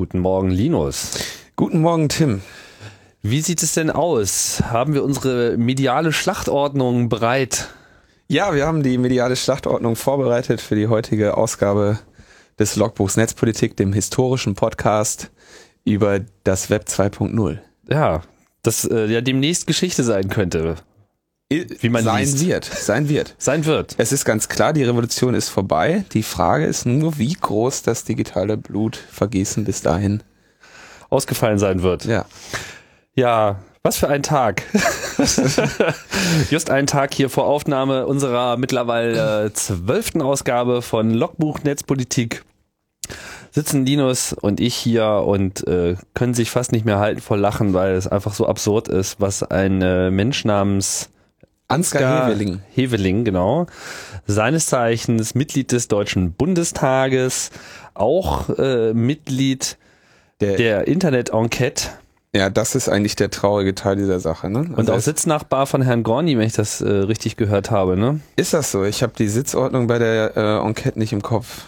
[0.00, 1.10] Guten Morgen, Linus.
[1.56, 2.40] Guten Morgen, Tim.
[3.20, 4.62] Wie sieht es denn aus?
[4.64, 7.68] Haben wir unsere mediale Schlachtordnung bereit?
[8.26, 11.98] Ja, wir haben die mediale Schlachtordnung vorbereitet für die heutige Ausgabe
[12.58, 15.30] des Logbuchs Netzpolitik, dem historischen Podcast
[15.84, 17.58] über das Web 2.0.
[17.90, 18.22] Ja,
[18.62, 20.76] das äh, ja demnächst Geschichte sein könnte.
[21.52, 22.46] Wie man sein liest.
[22.46, 23.34] wird, sein wird.
[23.38, 23.96] Sein wird.
[23.98, 26.04] Es ist ganz klar, die Revolution ist vorbei.
[26.12, 30.22] Die Frage ist nur, wie groß das digitale Blutvergießen bis dahin
[31.08, 32.04] ausgefallen sein wird.
[32.04, 32.24] Ja.
[33.16, 34.62] Ja, was für ein Tag.
[36.50, 42.44] Just einen Tag hier vor Aufnahme unserer mittlerweile äh, zwölften Ausgabe von Logbuch Netzpolitik
[43.52, 47.74] sitzen Linus und ich hier und äh, können sich fast nicht mehr halten vor Lachen,
[47.74, 51.10] weil es einfach so absurd ist, was ein äh, Mensch namens
[51.70, 52.60] Ansgar Heveling.
[52.74, 53.66] Heveling, genau.
[54.26, 57.50] Seines Zeichens Mitglied des Deutschen Bundestages,
[57.94, 59.76] auch äh, Mitglied
[60.40, 61.88] der, der Internet-Enquete.
[62.34, 64.48] Ja, das ist eigentlich der traurige Teil dieser Sache.
[64.50, 64.60] Ne?
[64.60, 67.96] Also und auch Sitznachbar von Herrn Gorni, wenn ich das äh, richtig gehört habe.
[67.96, 68.20] Ne?
[68.36, 68.84] Ist das so?
[68.84, 71.64] Ich habe die Sitzordnung bei der äh, Enquete nicht im Kopf.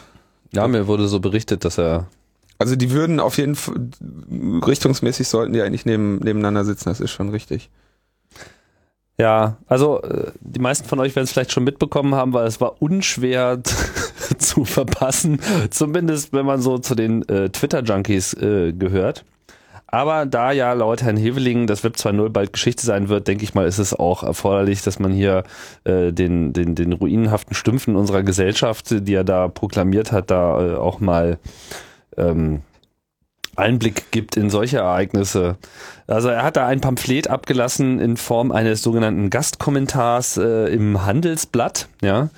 [0.52, 2.06] Ja, mir wurde so berichtet, dass er
[2.62, 3.74] also die würden auf jeden Fall
[4.64, 7.70] richtungsmäßig sollten die eigentlich neben, nebeneinander sitzen, das ist schon richtig.
[9.18, 12.60] Ja, also äh, die meisten von euch werden es vielleicht schon mitbekommen haben, weil es
[12.60, 13.62] war unschwer
[14.38, 19.24] zu verpassen, zumindest wenn man so zu den äh, Twitter-Junkies äh, gehört.
[19.86, 23.52] Aber da ja laut Herrn Heveling das Web 2.0 bald Geschichte sein wird, denke ich
[23.52, 25.44] mal, ist es auch erforderlich, dass man hier
[25.84, 30.74] äh, den, den, den ruinenhaften Stümpfen unserer Gesellschaft, die er da proklamiert hat, da äh,
[30.76, 31.38] auch mal
[32.16, 32.62] ähm,
[33.56, 35.56] Einblick gibt in solche Ereignisse.
[36.06, 41.88] Also er hat da ein Pamphlet abgelassen in Form eines sogenannten Gastkommentars äh, im Handelsblatt,
[42.02, 42.30] ja.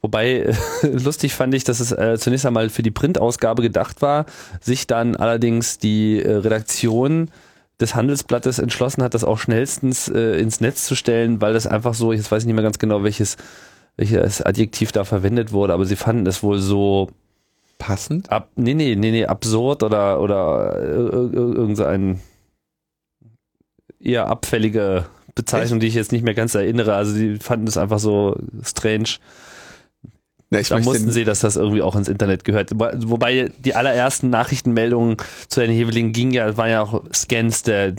[0.00, 4.26] Wobei lustig fand ich, dass es äh, zunächst einmal für die Printausgabe gedacht war,
[4.60, 7.30] sich dann allerdings die äh, Redaktion
[7.80, 11.94] des Handelsblattes entschlossen hat, das auch schnellstens äh, ins Netz zu stellen, weil das einfach
[11.94, 13.36] so, jetzt weiß ich nicht mehr ganz genau, welches,
[13.96, 17.08] welches Adjektiv da verwendet wurde, aber sie fanden es wohl so
[17.78, 18.30] passend?
[18.30, 22.20] Ab, nee, nee, nee, nee, absurd oder, oder irgend so ein
[24.00, 25.82] eher abfällige Bezeichnung, Echt?
[25.82, 26.94] die ich jetzt nicht mehr ganz erinnere.
[26.94, 29.16] Also die fanden es einfach so strange.
[30.50, 32.70] Ja, da mussten sie, dass das irgendwie auch ins Internet gehört.
[32.72, 35.16] Wobei die allerersten Nachrichtenmeldungen
[35.48, 37.94] zu Herrn Heveling gingen ja, waren ja auch Scans der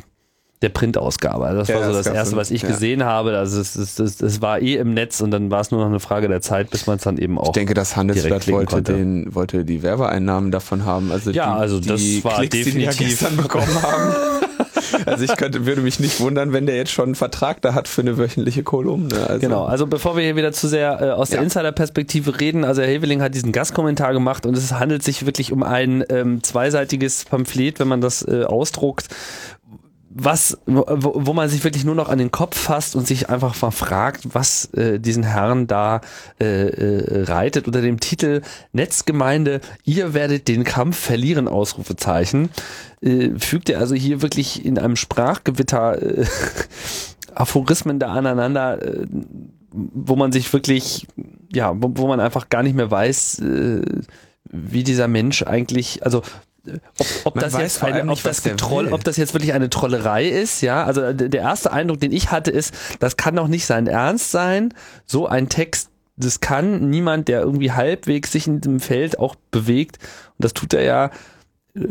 [0.61, 1.45] der Printausgabe.
[1.45, 2.69] Also das ja, war so das, das Erste, was ich ja.
[2.69, 3.37] gesehen habe.
[3.37, 5.87] Also es, es, es, es, war eh im Netz und dann war es nur noch
[5.87, 7.47] eine Frage der Zeit, bis man es dann eben auch.
[7.47, 11.11] Ich denke, das Handelsblatt wollte, den, wollte die Werbeeinnahmen davon haben.
[11.11, 12.97] Also ja, die, also das die war Klicks, definitiv.
[12.97, 14.15] Die wir gestern bekommen haben.
[15.05, 17.87] also ich könnte, würde mich nicht wundern, wenn der jetzt schon einen Vertrag da hat
[17.87, 19.27] für eine wöchentliche Kolumne.
[19.27, 19.39] Also.
[19.39, 21.43] Genau, also bevor wir hier wieder zu sehr äh, aus der ja.
[21.43, 25.63] Insider-Perspektive reden, also Herr Heveling hat diesen Gastkommentar gemacht und es handelt sich wirklich um
[25.63, 29.07] ein ähm, zweiseitiges Pamphlet, wenn man das äh, ausdruckt,
[30.17, 33.61] was, wo, wo man sich wirklich nur noch an den Kopf fasst und sich einfach
[33.61, 35.99] mal fragt, was äh, diesen Herrn da
[36.39, 42.49] äh, äh, reitet unter dem Titel Netzgemeinde, ihr werdet den Kampf verlieren, Ausrufezeichen,
[43.01, 46.25] äh, fügt er also hier wirklich in einem Sprachgewitter äh,
[47.35, 49.05] Aphorismen da aneinander, äh,
[49.73, 51.07] wo man sich wirklich,
[51.51, 53.81] ja, wo, wo man einfach gar nicht mehr weiß, äh,
[54.49, 56.21] wie dieser Mensch eigentlich, also
[56.97, 60.61] ob, ob das jetzt eine, ob das Troll, ob das jetzt wirklich eine Trollerei ist,
[60.61, 60.83] ja.
[60.83, 64.73] Also der erste Eindruck, den ich hatte, ist, das kann doch nicht sein Ernst sein.
[65.05, 69.97] So ein Text, das kann niemand, der irgendwie halbwegs sich in dem Feld auch bewegt,
[70.37, 71.11] und das tut er ja,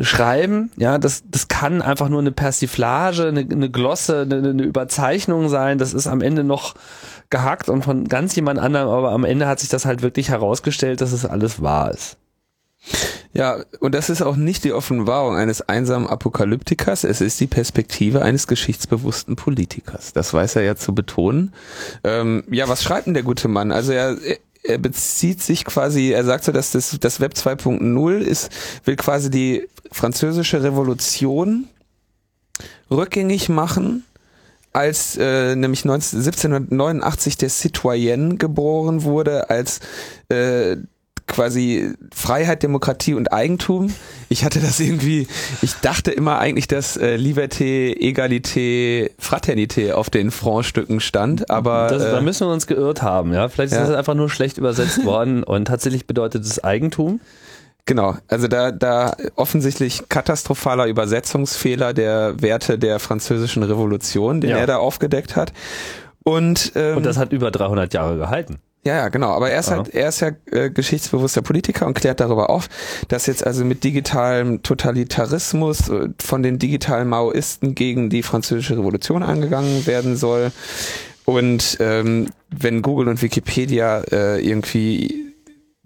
[0.01, 5.47] schreiben, ja, das, das kann einfach nur eine Persiflage, eine, eine Glosse, eine, eine Überzeichnung
[5.47, 5.77] sein.
[5.77, 6.73] Das ist am Ende noch
[7.29, 11.01] gehackt und von ganz jemand anderem, aber am Ende hat sich das halt wirklich herausgestellt,
[11.01, 12.17] dass es alles wahr ist.
[13.33, 18.21] Ja, und das ist auch nicht die Offenbarung eines einsamen Apokalyptikers, es ist die Perspektive
[18.21, 20.13] eines geschichtsbewussten Politikers.
[20.13, 21.53] Das weiß er ja zu betonen.
[22.03, 23.71] Ähm, ja, was schreibt denn der gute Mann?
[23.71, 24.15] Also er,
[24.63, 28.49] er bezieht sich quasi, er sagt so, dass das, das Web 2.0 ist,
[28.85, 31.67] will quasi die französische Revolution
[32.89, 34.03] rückgängig machen
[34.75, 39.79] als äh, nämlich 19, 1789 der Citoyen geboren wurde, als
[40.27, 40.75] äh,
[41.27, 43.93] quasi Freiheit, Demokratie und Eigentum.
[44.29, 45.27] Ich hatte das irgendwie,
[45.61, 52.03] ich dachte immer eigentlich, dass äh, Liberté, Egalité, Fraternité auf den Frontstücken stand, aber das,
[52.03, 53.49] äh, da müssen wir uns geirrt haben, ja.
[53.49, 53.87] Vielleicht ist ja.
[53.87, 57.19] das einfach nur schlecht übersetzt worden und tatsächlich bedeutet es Eigentum.
[57.87, 64.57] Genau, also da, da offensichtlich katastrophaler Übersetzungsfehler der Werte der französischen Revolution, den ja.
[64.57, 65.53] er da aufgedeckt hat.
[66.23, 68.57] Und, ähm, und das hat über 300 Jahre gehalten.
[68.85, 69.31] Ja, ja, genau.
[69.31, 72.69] Aber er ist halt, er ist ja äh, geschichtsbewusster Politiker und klärt darüber auf,
[73.07, 79.23] dass jetzt also mit digitalem Totalitarismus äh, von den digitalen Maoisten gegen die französische Revolution
[79.23, 80.51] angegangen werden soll.
[81.25, 85.33] Und ähm, wenn Google und Wikipedia äh, irgendwie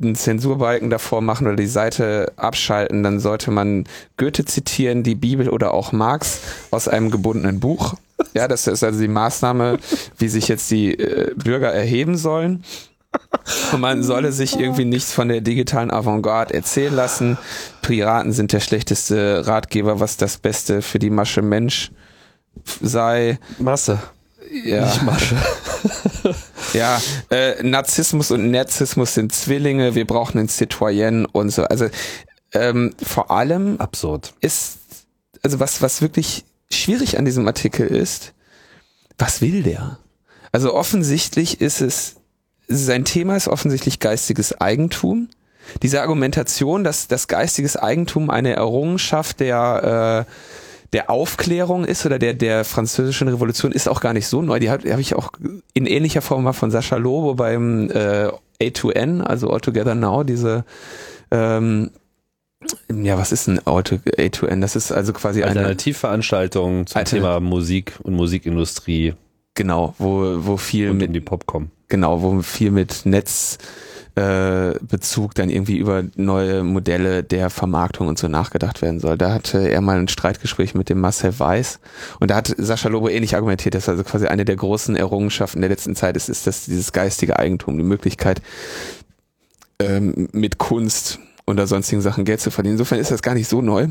[0.01, 3.85] einen Zensurbalken davor machen oder die Seite abschalten, dann sollte man
[4.17, 6.41] Goethe zitieren, die Bibel oder auch Marx
[6.71, 7.95] aus einem gebundenen Buch.
[8.33, 9.79] Ja, das ist also die Maßnahme,
[10.17, 12.63] wie sich jetzt die äh, Bürger erheben sollen.
[13.71, 17.37] Und man solle sich irgendwie nichts von der digitalen Avantgarde erzählen lassen.
[17.81, 21.91] Piraten sind der schlechteste Ratgeber, was das Beste für die Masche Mensch
[22.81, 23.39] sei.
[23.57, 23.99] Masse.
[24.63, 24.85] Ja.
[24.85, 25.35] Nicht Masche.
[26.73, 31.63] ja, äh, Narzissmus und Nerzismus sind Zwillinge, wir brauchen einen Citoyen und so.
[31.63, 31.89] Also
[32.53, 34.33] ähm, vor allem Absurd.
[34.41, 34.79] ist,
[35.43, 38.33] also was, was wirklich schwierig an diesem Artikel ist,
[39.17, 39.99] was will der?
[40.51, 42.15] Also offensichtlich ist es
[42.69, 45.27] sein Thema ist offensichtlich geistiges Eigentum.
[45.81, 50.31] Diese Argumentation, dass das geistiges Eigentum eine Errungenschaft der äh,
[50.93, 54.59] der Aufklärung ist oder der der französischen Revolution ist auch gar nicht so neu.
[54.59, 55.31] Die habe hab ich auch
[55.73, 58.29] in ähnlicher Form mal von Sascha Lobo beim äh,
[58.61, 60.65] A2N, also All Together Now, diese
[61.31, 61.91] ähm,
[62.91, 64.59] ja, was ist ein A2N?
[64.61, 69.13] Das ist also quasi eine Alternativveranstaltung zum Alter- Thema Musik und Musikindustrie
[69.53, 71.69] genau, wo wo viel und mit um die Popcom.
[71.89, 73.61] Genau, wo viel mit Netzbezug
[74.15, 79.17] äh, dann irgendwie über neue Modelle der Vermarktung und so nachgedacht werden soll.
[79.17, 81.79] Da hatte er mal ein Streitgespräch mit dem Marcel Weiß
[82.19, 85.69] und da hat Sascha Lobo ähnlich argumentiert, dass also quasi eine der großen Errungenschaften der
[85.71, 88.41] letzten Zeit ist, ist dass dieses geistige Eigentum, die Möglichkeit
[89.79, 92.75] ähm, mit Kunst oder sonstigen Sachen Geld zu verdienen.
[92.75, 93.87] Insofern ist das gar nicht so neu.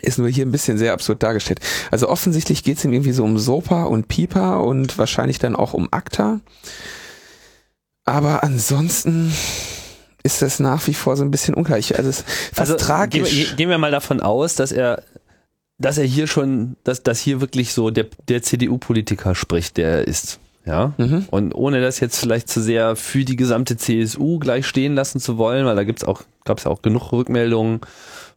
[0.00, 1.60] Ist nur hier ein bisschen sehr absurd dargestellt.
[1.90, 5.74] Also offensichtlich geht es ihm irgendwie so um Sopa und Pipa und wahrscheinlich dann auch
[5.74, 6.40] um Akta.
[8.04, 9.32] Aber ansonsten
[10.22, 11.78] ist das nach wie vor so ein bisschen unklar.
[11.78, 13.30] Ich, also es ist fast Also tragisch.
[13.30, 15.02] Gehen, wir- gehen wir mal davon aus, dass er,
[15.78, 20.08] dass er hier schon, dass, dass hier wirklich so der, der CDU-Politiker spricht, der er
[20.08, 20.38] ist.
[20.64, 20.92] Ja.
[20.96, 21.26] Mhm.
[21.30, 25.36] Und ohne das jetzt vielleicht zu sehr für die gesamte CSU gleich stehen lassen zu
[25.36, 27.80] wollen, weil da gibt's auch, gab's ja auch genug Rückmeldungen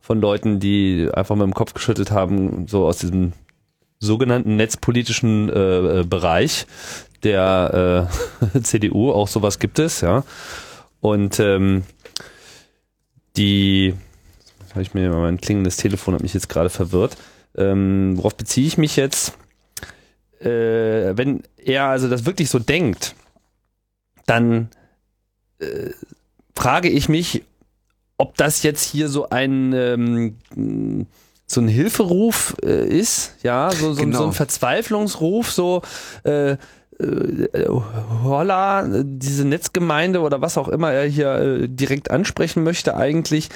[0.02, 3.34] von Leuten, die einfach mit dem Kopf geschüttelt haben, so aus diesem
[4.06, 6.66] sogenannten netzpolitischen äh, äh, Bereich
[7.24, 8.10] der
[8.54, 10.24] äh, CDU, auch sowas gibt es, ja.
[11.02, 11.84] Und ähm,
[13.38, 13.94] die,
[14.72, 17.18] habe ich mir mein klingendes Telefon hat mich jetzt gerade verwirrt.
[17.58, 19.34] Ähm, worauf beziehe ich mich jetzt?
[20.40, 23.16] Äh, wenn er also das wirklich so denkt,
[24.26, 24.70] dann
[25.60, 25.92] äh,
[26.56, 27.44] frage ich mich,
[28.18, 31.08] ob das jetzt hier so ein ähm,
[31.48, 34.18] so ein Hilferuf äh, ist, ja, so, so, Genau.
[34.18, 35.82] so ein Verzweiflungsruf, so
[36.24, 36.58] äh, äh,
[38.24, 43.50] holla, diese Netzgemeinde oder was auch immer er hier äh, direkt ansprechen möchte, eigentlich,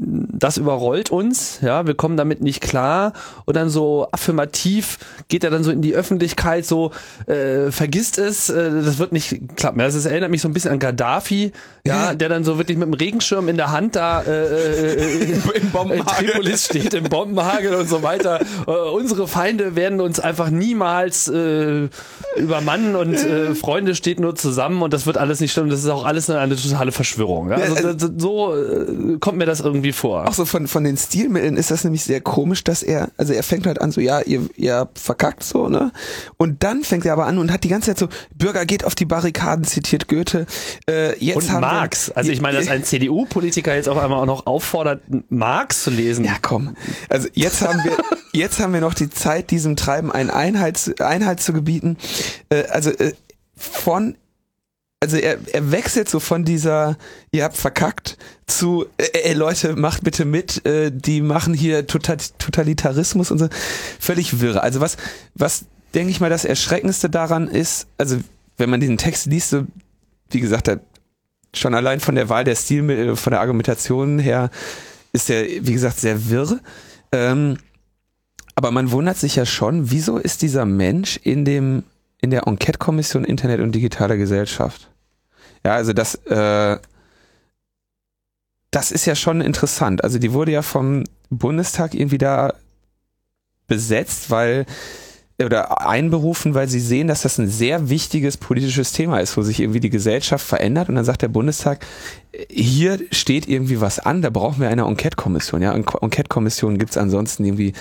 [0.00, 3.12] das überrollt uns, ja, wir kommen damit nicht klar
[3.46, 6.92] und dann so affirmativ geht er dann so in die Öffentlichkeit, so
[7.26, 9.80] äh, vergisst es, äh, das wird nicht klappen.
[9.80, 11.50] Das, erinnert mich so ein bisschen an Gaddafi,
[11.84, 15.62] ja, der dann so wirklich mit dem Regenschirm in der Hand da äh, äh, Im
[15.64, 16.28] in Bombenhagel.
[16.30, 18.40] Tripolis steht, im Bombenhagel und so weiter.
[18.68, 21.88] Äh, unsere Feinde werden uns einfach niemals äh,
[22.36, 25.70] übermannen und äh, Freunde steht nur zusammen und das wird alles nicht stimmen.
[25.70, 27.50] Das ist auch alles eine, eine totale Verschwörung.
[27.50, 27.56] Ja?
[27.56, 30.26] Also, das- so äh, kommt mir das irgendwie vor.
[30.28, 33.42] Auch so von, von den Stilmitteln ist das nämlich sehr komisch, dass er, also er
[33.42, 35.92] fängt halt an so, ja, ihr, ihr verkackt so, ne?
[36.36, 38.94] Und dann fängt er aber an und hat die ganze Zeit so, Bürger geht auf
[38.94, 40.46] die Barrikaden, zitiert Goethe.
[40.88, 42.08] Äh, jetzt Und haben Marx.
[42.08, 45.90] Wir, Also ich meine, dass ein CDU-Politiker jetzt auf einmal auch noch auffordert, Marx zu
[45.90, 46.24] lesen.
[46.24, 46.76] Ja, komm.
[47.08, 47.96] Also jetzt haben wir,
[48.32, 51.96] jetzt haben wir noch die Zeit, diesem Treiben einen Einhalt, Einhalt zu gebieten.
[52.48, 53.12] Äh, also äh,
[53.56, 54.16] von,
[55.00, 56.96] also er, er wechselt so von dieser,
[57.30, 62.16] ihr habt verkackt, zu, äh, äh, Leute, macht bitte mit, äh, die machen hier Total
[62.38, 63.48] Totalitarismus und so.
[64.00, 64.62] Völlig wirre.
[64.62, 64.96] Also was,
[65.34, 68.18] was denke ich mal, das Erschreckendste daran ist, also
[68.56, 69.66] wenn man diesen Text liest, so,
[70.30, 70.76] wie gesagt, da,
[71.54, 74.50] schon allein von der Wahl der Stilmittel, von der Argumentation her,
[75.12, 76.60] ist der, wie gesagt, sehr wirr.
[77.12, 77.58] Ähm,
[78.54, 81.84] aber man wundert sich ja schon, wieso ist dieser Mensch in dem,
[82.20, 84.90] in der Enquete-Kommission Internet und digitale Gesellschaft?
[85.64, 86.78] Ja, also das, äh,
[88.70, 90.04] das ist ja schon interessant.
[90.04, 92.54] Also die wurde ja vom Bundestag irgendwie da
[93.66, 94.66] besetzt, weil
[95.40, 99.60] oder einberufen, weil sie sehen, dass das ein sehr wichtiges politisches Thema ist, wo sich
[99.60, 101.86] irgendwie die Gesellschaft verändert und dann sagt der Bundestag,
[102.50, 105.62] hier steht irgendwie was an, da brauchen wir eine Enquete-Kommission.
[105.62, 107.72] Ja, Enquete-Kommission gibt's ansonsten irgendwie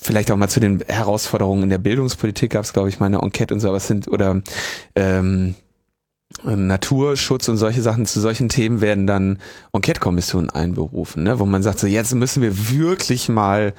[0.00, 3.20] vielleicht auch mal zu den Herausforderungen in der Bildungspolitik gab es, glaube ich, mal eine
[3.20, 4.42] Enquete und so, aber es sind, oder
[4.94, 5.54] ähm,
[6.44, 9.38] Naturschutz und solche Sachen zu solchen Themen werden dann
[9.72, 11.38] Enquete-Kommissionen einberufen, ne?
[11.38, 13.72] wo man sagt, so jetzt müssen wir wirklich mal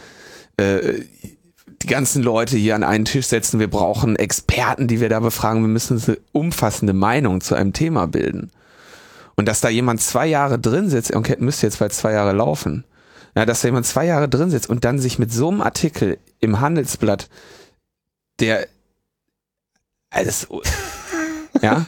[0.57, 1.01] äh,
[1.81, 5.61] die ganzen Leute hier an einen Tisch setzen, wir brauchen Experten, die wir da befragen,
[5.61, 8.51] wir müssen eine umfassende Meinung zu einem Thema bilden.
[9.35, 12.83] Und dass da jemand zwei Jahre drin sitzt, Enquete müsste jetzt bald zwei Jahre laufen,
[13.35, 16.17] ja, dass da jemand zwei Jahre drin sitzt und dann sich mit so einem Artikel
[16.39, 17.29] im Handelsblatt,
[18.39, 18.67] der
[20.09, 20.47] alles
[21.61, 21.85] ja,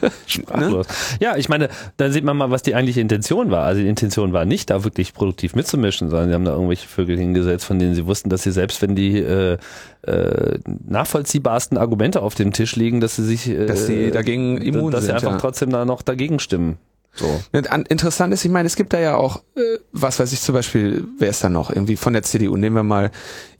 [0.56, 0.82] ne?
[1.20, 3.64] Ja, ich meine, da sieht man mal, was die eigentliche Intention war.
[3.64, 7.18] Also die Intention war nicht, da wirklich produktiv mitzumischen, sondern sie haben da irgendwelche Vögel
[7.18, 9.58] hingesetzt, von denen sie wussten, dass sie selbst, wenn die äh,
[10.02, 14.90] äh, nachvollziehbarsten Argumente auf dem Tisch liegen, dass sie sich, äh, dass sie dagegen immun
[14.90, 15.38] dass sind, sie einfach ja.
[15.38, 16.78] trotzdem da noch dagegen stimmen.
[17.14, 17.42] So.
[17.52, 21.06] Interessant ist, ich meine, es gibt da ja auch, äh, was weiß ich zum Beispiel,
[21.18, 21.70] wer ist da noch?
[21.70, 23.10] Irgendwie von der CDU, nehmen wir mal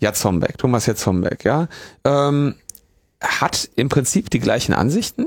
[0.00, 1.68] Jatzombeck, Thomas Jatzombeck, ja.
[2.04, 2.54] Ähm,
[3.20, 5.26] hat im Prinzip die gleichen Ansichten,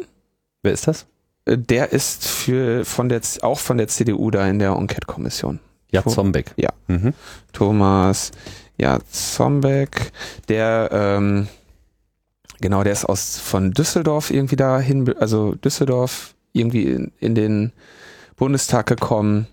[0.65, 1.05] Wer ist das?
[1.45, 5.59] Äh, der ist für von der auch von der CDU da in der Enquete-Kommission.
[5.91, 6.51] Ja, Zombeck.
[6.57, 6.71] Ja.
[6.87, 7.13] Mhm.
[7.53, 8.31] Thomas
[8.77, 10.11] ja, Zombeck,
[10.49, 11.47] der ähm,
[12.59, 17.71] genau, der ist aus von Düsseldorf irgendwie dahin, also Düsseldorf irgendwie in, in den
[18.35, 19.47] Bundestag gekommen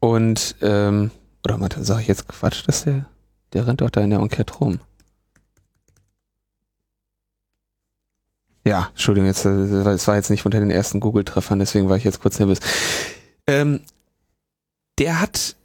[0.00, 1.10] und ähm,
[1.44, 3.06] oder warte, sag ich jetzt Quatsch, dass der
[3.54, 4.80] der rennt doch da in der Enquete rum.
[8.66, 12.20] Ja, Entschuldigung, jetzt, es war jetzt nicht unter den ersten Google-Treffern, deswegen war ich jetzt
[12.20, 12.60] kurz nervös.
[13.46, 13.82] Ähm,
[14.98, 15.56] der hat,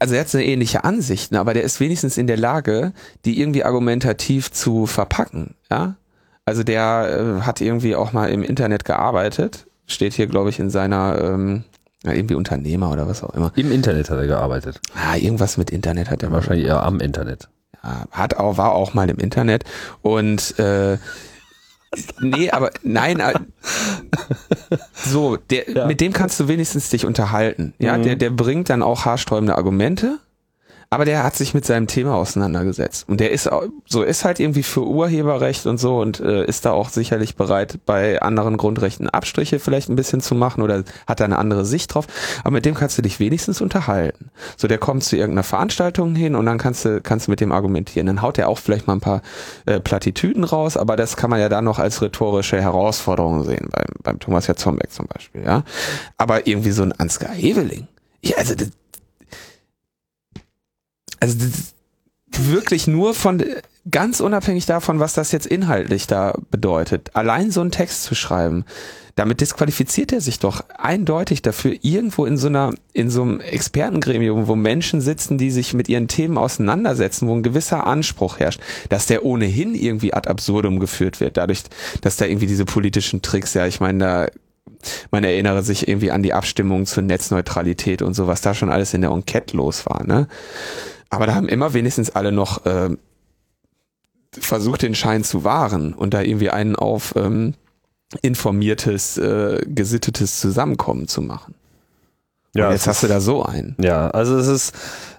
[0.00, 2.92] also er hat eine ähnliche Ansichten, ne, aber der ist wenigstens in der Lage,
[3.24, 5.96] die irgendwie argumentativ zu verpacken, ja.
[6.44, 10.70] Also der äh, hat irgendwie auch mal im Internet gearbeitet, steht hier, glaube ich, in
[10.70, 11.64] seiner, ähm,
[12.04, 13.52] ja, irgendwie Unternehmer oder was auch immer.
[13.56, 14.80] Im Internet hat er gearbeitet.
[14.94, 16.30] Ah, irgendwas mit Internet hat er.
[16.30, 17.48] Wahrscheinlich eher am Internet.
[17.82, 19.64] Ja, hat auch, war auch mal im Internet
[20.02, 20.98] und äh,
[22.20, 23.34] nee, aber nein, äh,
[24.92, 25.86] so, der, ja.
[25.86, 27.74] mit dem kannst du wenigstens dich unterhalten.
[27.78, 28.02] Ja, mhm.
[28.02, 30.18] der, der bringt dann auch haarsträubende Argumente,
[30.90, 33.08] aber der hat sich mit seinem Thema auseinandergesetzt.
[33.08, 36.64] Und der ist auch, so ist halt irgendwie für Urheberrecht und so und äh, ist
[36.64, 41.20] da auch sicherlich bereit, bei anderen Grundrechten Abstriche vielleicht ein bisschen zu machen oder hat
[41.20, 42.06] da eine andere Sicht drauf.
[42.44, 44.30] Aber mit dem kannst du dich wenigstens unterhalten.
[44.56, 47.52] So, der kommt zu irgendeiner Veranstaltung hin und dann kannst du, kannst du mit dem
[47.52, 48.06] argumentieren.
[48.06, 49.22] Dann haut er auch vielleicht mal ein paar
[49.66, 53.86] äh, Plattitüden raus, aber das kann man ja dann noch als rhetorische Herausforderung sehen, beim,
[54.02, 55.64] beim Thomas Jatzombeck zum Beispiel, ja.
[56.16, 57.88] Aber irgendwie so ein Ansgar Heveling.
[58.22, 58.70] Ja, also das,
[61.20, 61.36] also
[62.38, 63.42] wirklich nur von
[63.90, 68.64] ganz unabhängig davon, was das jetzt inhaltlich da bedeutet, allein so einen Text zu schreiben,
[69.14, 74.46] damit disqualifiziert er sich doch eindeutig dafür, irgendwo in so einer, in so einem Expertengremium,
[74.46, 79.06] wo Menschen sitzen, die sich mit ihren Themen auseinandersetzen, wo ein gewisser Anspruch herrscht, dass
[79.06, 81.62] der ohnehin irgendwie ad absurdum geführt wird, dadurch,
[82.02, 84.26] dass da irgendwie diese politischen Tricks, ja, ich meine, da
[85.10, 88.94] man erinnere sich irgendwie an die Abstimmung zur Netzneutralität und so, was da schon alles
[88.94, 90.28] in der Enquete los war, ne?
[91.08, 92.90] Aber da haben immer wenigstens alle noch äh,
[94.32, 97.54] versucht, den Schein zu wahren und da irgendwie einen auf ähm,
[98.22, 101.54] informiertes, äh, gesittetes Zusammenkommen zu machen.
[102.56, 103.76] Ja, und jetzt hast du da so einen.
[103.80, 104.74] Ja, also es ist,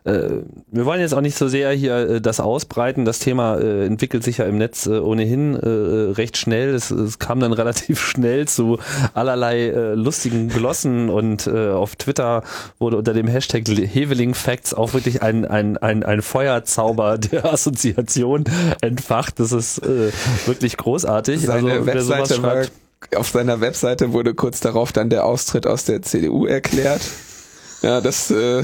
[0.08, 0.41] äh,
[0.72, 3.03] wir wollen jetzt auch nicht so sehr hier äh, das ausbreiten.
[3.03, 6.74] Das Thema äh, entwickelt sich ja im Netz äh, ohnehin äh, recht schnell.
[6.74, 8.79] Es, es, kam dann relativ schnell zu
[9.13, 12.44] allerlei äh, lustigen Glossen und auf Twitter
[12.79, 18.46] wurde unter dem Hashtag Heveling Facts auch wirklich ein, ein, ein, ein Feuerzauber der Assoziation
[18.82, 19.39] entfacht.
[19.39, 19.82] Das ist
[20.46, 21.41] wirklich großartig.
[21.41, 22.65] Seine also, Webseite war
[23.15, 27.01] auf seiner Webseite wurde kurz darauf dann der Austritt aus der CDU erklärt.
[27.81, 28.63] Ja, das, äh,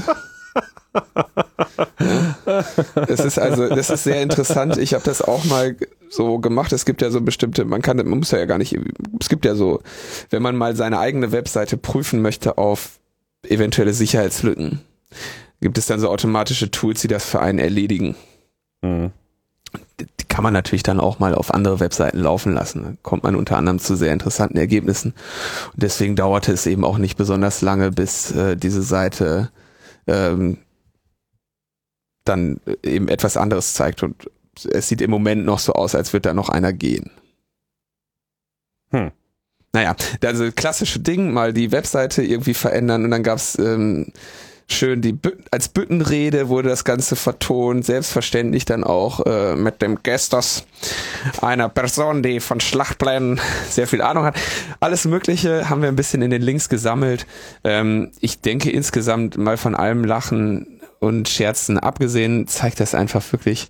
[2.00, 2.64] ja.
[2.94, 4.76] das ist also, das ist sehr interessant.
[4.76, 5.76] Ich habe das auch mal
[6.08, 6.72] so gemacht.
[6.72, 8.78] Es gibt ja so bestimmte, man kann, man muss ja gar nicht,
[9.20, 9.82] es gibt ja so,
[10.30, 12.98] wenn man mal seine eigene Webseite prüfen möchte auf
[13.48, 14.80] eventuelle Sicherheitslücken,
[15.60, 18.14] gibt es dann so automatische Tools, die das für einen erledigen.
[18.82, 19.12] Mhm
[20.00, 22.82] die kann man natürlich dann auch mal auf andere Webseiten laufen lassen.
[22.82, 25.14] Da kommt man unter anderem zu sehr interessanten Ergebnissen.
[25.72, 29.50] Und deswegen dauerte es eben auch nicht besonders lange, bis äh, diese Seite
[30.06, 30.58] ähm,
[32.24, 34.02] dann eben etwas anderes zeigt.
[34.02, 34.30] Und
[34.70, 37.10] es sieht im Moment noch so aus, als würde da noch einer gehen.
[38.90, 39.12] Hm.
[39.72, 44.12] Naja, also klassische Ding, mal die Webseite irgendwie verändern und dann gab's ähm,
[44.68, 45.16] schön die
[45.50, 50.64] als Büttenrede wurde das Ganze vertont, selbstverständlich dann auch äh, mit dem Gestos
[51.42, 54.36] einer Person, die von Schlachtplänen sehr viel Ahnung hat.
[54.80, 57.26] Alles Mögliche haben wir ein bisschen in den Links gesammelt.
[57.62, 63.68] Ähm, ich denke insgesamt mal von allem Lachen und Scherzen abgesehen, zeigt das einfach wirklich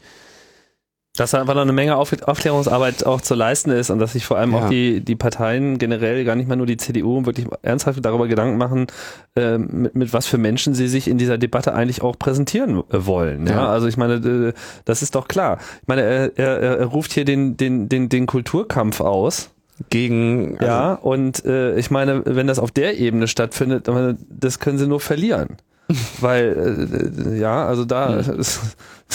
[1.16, 4.26] Dass da einfach noch eine Menge Auf Aufklärungsarbeit auch zu leisten ist und dass sich
[4.26, 4.59] vor allem ja.
[4.59, 8.59] auch die, die Parteien generell, gar nicht mal nur die CDU, wirklich ernsthaft darüber Gedanken
[8.59, 8.88] machen,
[9.37, 13.06] äh, mit, mit was für Menschen sie sich in dieser Debatte eigentlich auch präsentieren äh,
[13.06, 13.47] wollen.
[13.47, 13.52] Ja?
[13.52, 13.68] ja?
[13.68, 14.52] Also ich meine, äh,
[14.85, 15.59] das ist doch klar.
[15.83, 19.50] Ich meine, er, er, er ruft hier den, den, den, den Kulturkampf aus
[19.90, 20.59] gegen.
[20.59, 23.88] Also ja, und äh, ich meine, wenn das auf der Ebene stattfindet,
[24.28, 25.56] das können sie nur verlieren.
[26.21, 28.42] Weil, äh, ja, also da, hm.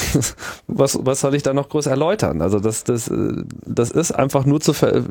[0.68, 2.42] was, was soll ich da noch groß erläutern?
[2.42, 3.12] Also das, das,
[3.66, 5.04] das ist einfach nur zu ver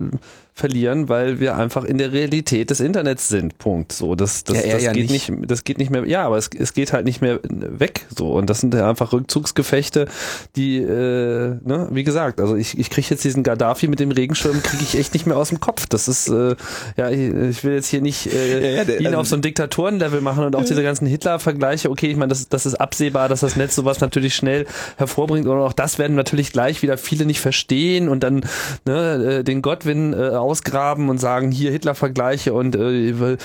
[0.58, 3.58] verlieren, weil wir einfach in der Realität des Internets sind.
[3.58, 3.92] Punkt.
[3.92, 5.30] So, das, das, ja, das ja geht nicht.
[5.30, 5.50] nicht.
[5.50, 8.06] das geht nicht mehr, ja, aber es, es geht halt nicht mehr weg.
[8.14, 10.08] So, und das sind ja einfach Rückzugsgefechte,
[10.56, 14.60] die, äh, ne, wie gesagt, also ich, ich kriege jetzt diesen Gaddafi mit dem Regenschirm,
[14.62, 15.86] kriege ich echt nicht mehr aus dem Kopf.
[15.86, 16.56] Das ist, äh,
[16.96, 19.42] ja, ich, ich will jetzt hier nicht äh, ja, der, ihn also, auf so ein
[19.42, 21.88] Diktatorenlevel machen und auch diese ganzen Hitler-Vergleiche.
[21.88, 24.66] Okay, ich meine, das, das ist absehbar, dass das Netz sowas natürlich schnell
[24.96, 28.42] hervorbringt und auch das werden natürlich gleich wieder viele nicht verstehen und dann
[28.86, 33.36] ne, äh, den Godwin äh, ausgraben und sagen, hier Hitler-Vergleiche und äh, äh,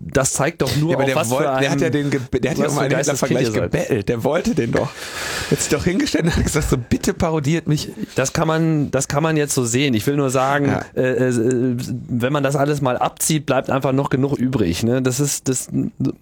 [0.00, 2.10] das zeigt doch nur, ja, aber der, was wollt, für einen, der hat ja den,
[2.10, 4.90] der hat ja mal einen Hitler-Vergleich gebettelt, der wollte den doch.
[5.50, 7.90] Hat sich doch hingestellt und hat gesagt, so bitte parodiert mich.
[8.14, 9.94] Das kann man, das kann man jetzt so sehen.
[9.94, 10.84] Ich will nur sagen, ja.
[10.94, 11.76] äh, äh,
[12.08, 14.82] wenn man das alles mal abzieht, bleibt einfach noch genug übrig.
[14.82, 15.02] Ne?
[15.02, 15.68] Das ist, das,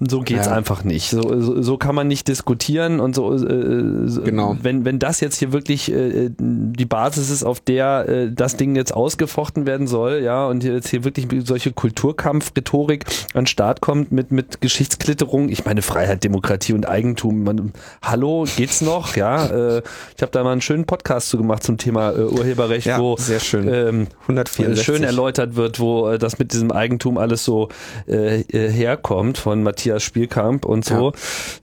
[0.01, 0.53] so geht's ja.
[0.53, 1.11] einfach nicht.
[1.11, 3.35] So, so, so, kann man nicht diskutieren und so.
[3.35, 4.57] Äh, genau.
[4.63, 8.77] Wenn, wenn das jetzt hier wirklich äh, die Basis ist, auf der äh, das Ding
[8.77, 14.31] jetzt ausgefochten werden soll, ja, und jetzt hier wirklich solche Kulturkampf-Rhetorik an Start kommt mit,
[14.31, 15.49] mit Geschichtsklitterung.
[15.49, 17.45] Ich meine, Freiheit, Demokratie und Eigentum.
[17.45, 17.73] Man,
[18.03, 19.17] hallo, geht's noch?
[19.17, 19.83] Ja, äh,
[20.17, 23.17] ich habe da mal einen schönen Podcast zu gemacht zum Thema äh, Urheberrecht, ja, wo
[23.17, 23.69] sehr schön.
[23.69, 24.85] Ähm, 164.
[24.85, 27.69] schön erläutert wird, wo äh, das mit diesem Eigentum alles so
[28.09, 31.11] äh, äh, herkommt von Matthias Spielkamp und so.
[31.11, 31.19] Ja.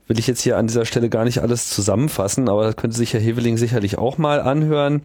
[0.08, 3.14] Will ich jetzt hier an dieser Stelle gar nicht alles zusammenfassen, aber das könnte sich
[3.14, 5.02] Herr Heveling sicherlich auch mal anhören.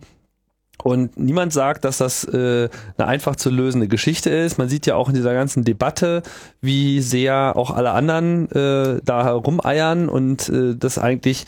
[0.82, 2.68] Und niemand sagt, dass das äh,
[2.98, 4.58] eine einfach zu lösende Geschichte ist.
[4.58, 6.24] Man sieht ja auch in dieser ganzen Debatte,
[6.62, 11.46] wie sehr auch alle anderen äh, da herumeiern und äh, das eigentlich,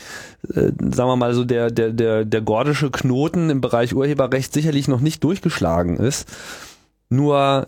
[0.53, 4.87] äh, sagen wir mal so, der, der, der, der gordische Knoten im Bereich Urheberrecht sicherlich
[4.87, 6.29] noch nicht durchgeschlagen ist.
[7.09, 7.65] Nur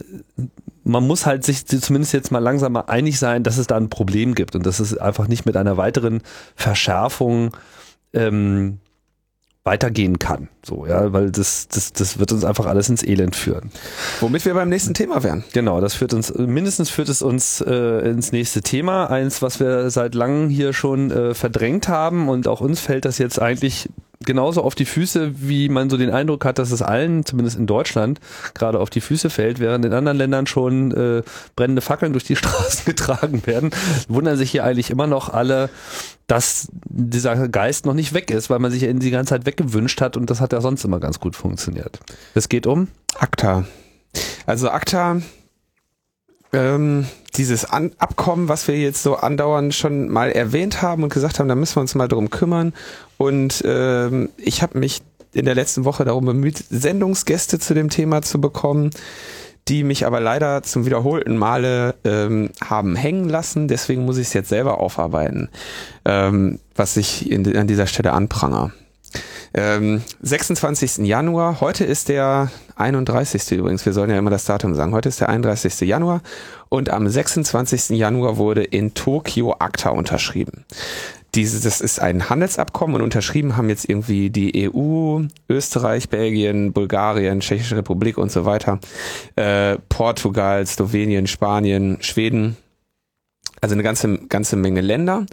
[0.83, 3.89] man muss halt sich zumindest jetzt mal langsam mal einig sein, dass es da ein
[3.89, 6.21] Problem gibt und dass es einfach nicht mit einer weiteren
[6.55, 7.51] Verschärfung
[8.17, 8.79] ähm,
[9.67, 10.47] weitergehen kann.
[10.65, 13.69] So, ja, weil das, das, das wird uns einfach alles ins Elend führen.
[14.21, 15.43] Womit wir beim nächsten Thema wären.
[15.53, 19.09] Genau, das führt uns, mindestens führt es uns äh, ins nächste Thema.
[19.11, 23.17] Eins, was wir seit langem hier schon äh, verdrängt haben und auch uns fällt das
[23.17, 23.89] jetzt eigentlich
[24.25, 27.67] genauso auf die Füße, wie man so den Eindruck hat, dass es allen, zumindest in
[27.67, 28.19] Deutschland,
[28.53, 31.23] gerade auf die Füße fällt, während in anderen Ländern schon äh,
[31.55, 33.71] brennende Fackeln durch die Straßen getragen werden,
[34.07, 35.69] wundern sich hier eigentlich immer noch alle,
[36.27, 40.01] dass dieser Geist noch nicht weg ist, weil man sich ja die ganze Zeit weggewünscht
[40.01, 41.99] hat und das hat ja sonst immer ganz gut funktioniert.
[42.33, 42.87] Es geht um
[43.19, 43.65] ACTA.
[44.45, 45.21] Also ACTA
[46.53, 47.05] ähm,
[47.35, 51.47] dieses An Abkommen, was wir jetzt so andauernd schon mal erwähnt haben und gesagt haben,
[51.47, 52.73] da müssen wir uns mal drum kümmern.
[53.17, 55.01] Und ähm, ich habe mich
[55.33, 58.91] in der letzten Woche darum bemüht, Sendungsgäste zu dem Thema zu bekommen,
[59.67, 63.67] die mich aber leider zum wiederholten Male ähm, haben hängen lassen.
[63.67, 65.49] Deswegen muss ich es jetzt selber aufarbeiten,
[66.05, 68.71] ähm, was ich in, an dieser Stelle anpranger.
[69.57, 70.99] Ähm, 26.
[70.99, 73.53] Januar, heute ist der 31.
[73.53, 75.81] übrigens, wir sollen ja immer das Datum sagen, heute ist der 31.
[75.81, 76.21] Januar
[76.69, 77.97] und am 26.
[77.97, 80.63] Januar wurde in Tokio ACTA unterschrieben.
[81.33, 87.39] Diese, das ist ein Handelsabkommen und unterschrieben haben jetzt irgendwie die EU, Österreich, Belgien, Bulgarien,
[87.39, 88.79] Tschechische Republik und so weiter,
[89.37, 92.57] äh, Portugal, Slowenien, Spanien, Schweden,
[93.61, 95.25] also eine ganze, ganze Menge Länder,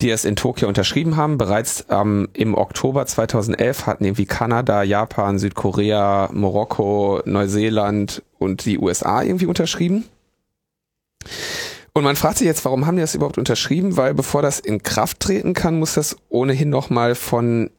[0.00, 1.38] die es in Tokio unterschrieben haben.
[1.38, 9.22] Bereits ähm, im Oktober 2011 hatten irgendwie Kanada, Japan, Südkorea, Marokko, Neuseeland und die USA
[9.22, 10.04] irgendwie unterschrieben.
[11.92, 13.96] Und man fragt sich jetzt, warum haben die das überhaupt unterschrieben?
[13.96, 17.70] Weil bevor das in Kraft treten kann, muss das ohnehin nochmal von,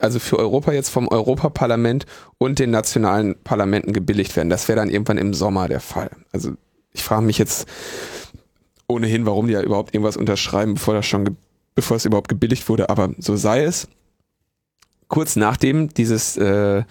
[0.00, 2.04] also für Europa jetzt vom Europaparlament
[2.36, 4.50] und den nationalen Parlamenten gebilligt werden.
[4.50, 6.10] Das wäre dann irgendwann im Sommer der Fall.
[6.30, 6.52] Also
[6.92, 7.66] ich frage mich jetzt
[8.86, 11.36] ohnehin, warum die ja überhaupt irgendwas unterschreiben, bevor das schon,
[11.74, 13.88] bevor es überhaupt gebilligt wurde, aber so sei es.
[15.08, 16.82] Kurz nachdem dieses äh,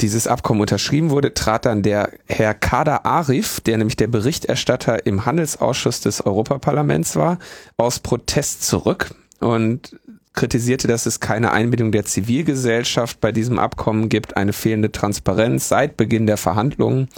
[0.00, 5.26] dieses Abkommen unterschrieben wurde, trat dann der Herr Kader Arif, der nämlich der Berichterstatter im
[5.26, 7.38] Handelsausschuss des Europaparlaments war,
[7.76, 9.96] aus Protest zurück und
[10.32, 15.96] kritisierte, dass es keine Einbindung der Zivilgesellschaft bei diesem Abkommen gibt, eine fehlende Transparenz seit
[15.96, 17.08] Beginn der Verhandlungen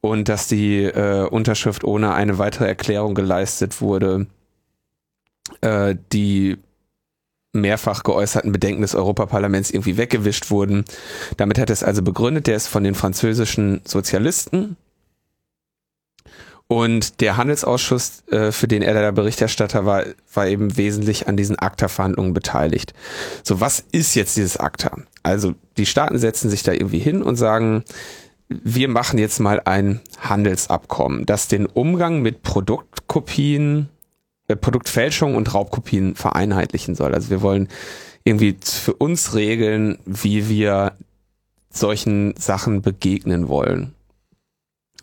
[0.00, 4.26] und dass die äh, Unterschrift ohne eine weitere Erklärung geleistet wurde,
[5.60, 6.58] äh, die
[7.52, 10.84] mehrfach geäußerten Bedenken des Europaparlaments irgendwie weggewischt wurden.
[11.36, 14.76] Damit hat es also begründet, der ist von den französischen Sozialisten.
[16.70, 21.58] Und der Handelsausschuss, äh, für den er da Berichterstatter war, war eben wesentlich an diesen
[21.58, 22.92] ACTA-Verhandlungen beteiligt.
[23.42, 24.98] So, was ist jetzt dieses ACTA?
[25.22, 27.84] Also, die Staaten setzen sich da irgendwie hin und sagen,
[28.48, 33.88] wir machen jetzt mal ein Handelsabkommen, das den Umgang mit Produktkopien,
[34.48, 37.14] äh, Produktfälschung und Raubkopien vereinheitlichen soll.
[37.14, 37.68] Also wir wollen
[38.24, 40.92] irgendwie für uns regeln, wie wir
[41.70, 43.94] solchen Sachen begegnen wollen.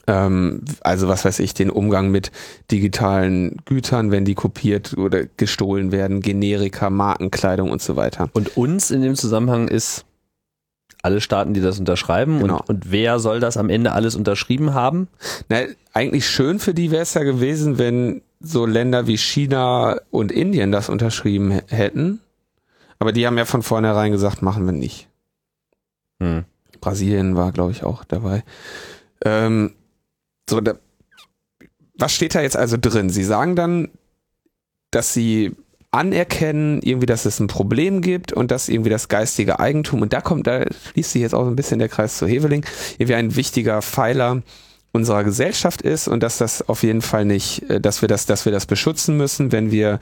[0.07, 2.31] Ähm, also was weiß ich, den Umgang mit
[2.71, 8.29] digitalen Gütern, wenn die kopiert oder gestohlen werden, Generika, Markenkleidung und so weiter.
[8.33, 10.05] Und uns in dem Zusammenhang ist
[11.05, 12.39] alle Staaten, die das unterschreiben.
[12.39, 12.57] Genau.
[12.57, 15.07] Und, und wer soll das am Ende alles unterschrieben haben?
[15.49, 15.59] Na,
[15.93, 20.71] eigentlich schön für die wäre es ja gewesen, wenn so Länder wie China und Indien
[20.71, 22.21] das unterschrieben hätten.
[22.99, 25.07] Aber die haben ja von vornherein gesagt, machen wir nicht.
[26.19, 26.45] Hm.
[26.81, 28.43] Brasilien war, glaube ich, auch dabei.
[29.23, 29.73] Ähm,
[30.49, 30.73] so, da,
[31.97, 33.09] was steht da jetzt also drin?
[33.09, 33.89] Sie sagen dann,
[34.91, 35.55] dass sie
[35.95, 40.21] anerkennen, irgendwie, dass es ein Problem gibt und dass irgendwie das geistige Eigentum, und da
[40.21, 42.65] kommt, da schließt sich jetzt auch so ein bisschen der Kreis zu Heveling,
[42.97, 44.43] irgendwie ein wichtiger Pfeiler
[44.91, 48.45] unserer Gesellschaft ist und dass das auf jeden Fall nicht, äh, dass wir das, dass
[48.45, 49.99] wir das beschützen müssen, wenn wir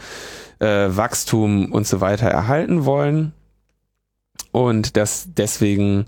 [0.60, 3.34] äh, Wachstum und so weiter erhalten wollen.
[4.52, 6.06] Und dass deswegen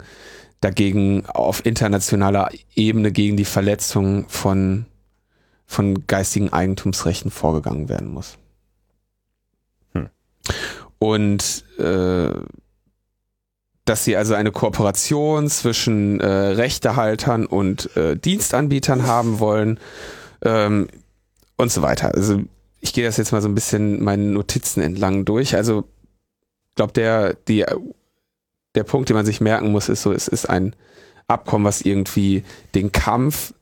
[0.61, 4.85] dagegen auf internationaler Ebene gegen die Verletzung von,
[5.65, 8.37] von geistigen Eigentumsrechten vorgegangen werden muss.
[10.99, 12.29] Und äh,
[13.85, 19.79] dass sie also eine Kooperation zwischen äh, Rechtehaltern und äh, Dienstanbietern haben wollen
[20.43, 20.87] ähm,
[21.55, 22.13] und so weiter.
[22.13, 22.41] Also
[22.81, 25.55] ich gehe das jetzt mal so ein bisschen meinen Notizen entlang durch.
[25.55, 25.85] Also
[26.75, 27.63] glaube der die
[28.73, 30.75] der Punkt, den man sich merken muss, ist so, es ist ein
[31.27, 32.43] Abkommen, was irgendwie
[32.75, 33.53] den Kampf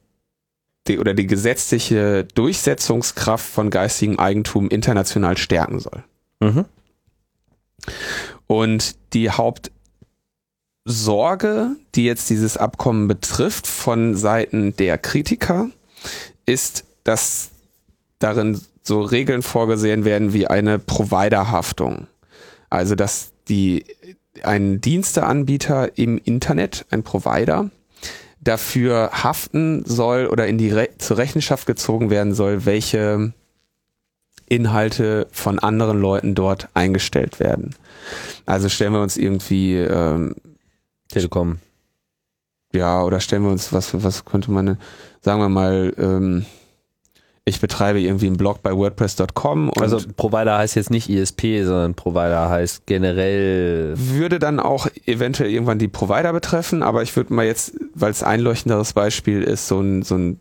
[0.87, 6.03] die, oder die gesetzliche Durchsetzungskraft von geistigem Eigentum international stärken soll.
[6.43, 6.65] Mhm.
[8.47, 9.71] Und die Hauptsorge,
[11.95, 15.69] die jetzt dieses Abkommen betrifft von Seiten der Kritiker,
[16.45, 17.51] ist, dass
[18.19, 22.07] darin so Regeln vorgesehen werden wie eine Providerhaftung.
[22.69, 23.85] Also, dass die,
[24.43, 27.69] ein Diensteanbieter im Internet, ein Provider,
[28.41, 33.33] dafür haften soll oder in die Re zur Rechenschaft gezogen werden soll, welche
[34.53, 37.75] Inhalte von anderen Leuten dort eingestellt werden.
[38.45, 40.35] Also stellen wir uns irgendwie ähm,
[41.09, 41.57] Telekom.
[42.71, 44.77] Ja, oder stellen wir uns, was, was könnte man,
[45.21, 46.45] sagen wir mal, ähm,
[47.45, 49.71] ich betreibe irgendwie einen Blog bei WordPress.com.
[49.79, 53.95] Also Provider heißt jetzt nicht ISP, sondern Provider heißt generell.
[53.97, 58.23] Würde dann auch eventuell irgendwann die Provider betreffen, aber ich würde mal jetzt, weil es
[58.23, 60.39] einleuchtenderes Beispiel ist, so ein, so ein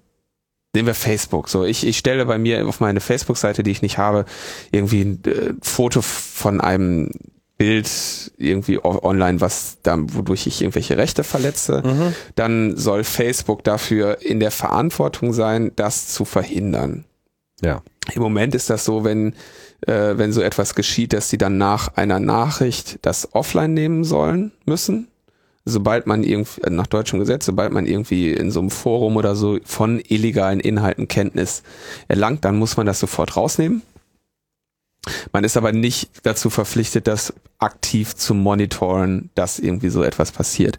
[0.75, 1.49] nehmen wir Facebook.
[1.49, 4.25] So, ich, ich stelle bei mir auf meine Facebook-Seite, die ich nicht habe,
[4.71, 7.11] irgendwie ein äh, Foto von einem
[7.59, 12.15] Bild irgendwie online, was dann, wodurch ich irgendwelche Rechte verletze, mhm.
[12.35, 17.05] dann soll Facebook dafür in der Verantwortung sein, das zu verhindern.
[17.61, 17.83] Ja.
[18.15, 19.35] Im Moment ist das so, wenn,
[19.87, 24.51] äh, wenn so etwas geschieht, dass sie dann nach einer Nachricht das offline nehmen sollen
[24.65, 25.07] müssen
[25.64, 29.59] sobald man irgendwie, nach deutschem Gesetz, sobald man irgendwie in so einem Forum oder so
[29.64, 31.62] von illegalen Inhalten Kenntnis
[32.09, 33.83] erlangt, dann muss man das sofort rausnehmen.
[35.33, 40.79] Man ist aber nicht dazu verpflichtet, das aktiv zu monitoren, dass irgendwie so etwas passiert.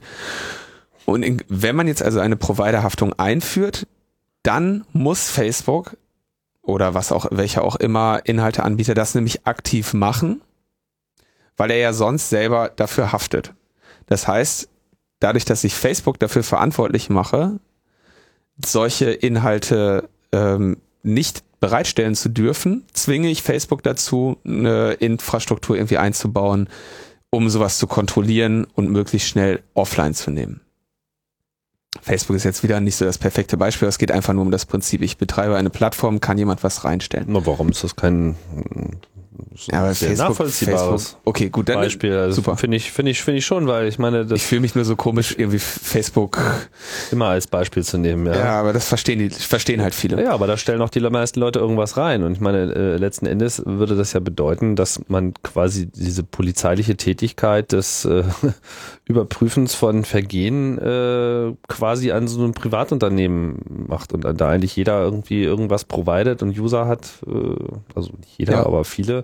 [1.06, 3.88] Und in, wenn man jetzt also eine Providerhaftung einführt,
[4.44, 5.98] dann muss Facebook
[6.62, 10.42] oder was auch, welcher auch immer Inhalteanbieter das nämlich aktiv machen,
[11.58, 13.54] weil er ja sonst selber dafür haftet.
[14.08, 14.70] Das heißt,
[15.24, 17.60] dadurch, dass ich Facebook dafür verantwortlich mache,
[18.64, 26.68] solche Inhalte ähm, nicht bereitstellen zu dürfen, zwinge ich Facebook dazu, eine Infrastruktur irgendwie einzubauen,
[27.30, 30.60] um sowas zu kontrollieren und möglichst schnell offline zu nehmen.
[32.02, 34.66] Facebook ist jetzt wieder nicht so das perfekte Beispiel, es geht einfach nur um das
[34.66, 37.28] Prinzip, ich betreibe eine Plattform, kann jemand was reinstellen.
[37.30, 38.36] Na, warum ist das kein
[39.72, 41.22] ja, aber sehr Facebook, nachvollziehbares Facebook.
[41.26, 42.14] Okay, gut, dann Beispiel.
[42.14, 42.58] Also super.
[42.58, 44.86] Finde ich, finde ich, finde ich schon, weil ich meine, das ich fühle mich nur
[44.86, 46.40] so komisch, irgendwie Facebook
[47.12, 48.26] immer als Beispiel zu nehmen.
[48.28, 50.22] Ja, ja aber das verstehen die, verstehen halt viele.
[50.24, 52.24] Ja, aber da stellen auch die meisten Leute irgendwas rein.
[52.24, 56.98] Und ich meine, äh, letzten Endes würde das ja bedeuten, dass man quasi diese polizeiliche
[56.98, 58.24] Tätigkeit des äh,
[59.06, 65.44] Überprüfens von Vergehen äh, quasi an so einem Privatunternehmen macht und da eigentlich jeder irgendwie
[65.44, 67.32] irgendwas provided und User hat, äh,
[67.96, 68.66] also nicht jeder, ja.
[68.66, 69.23] aber viele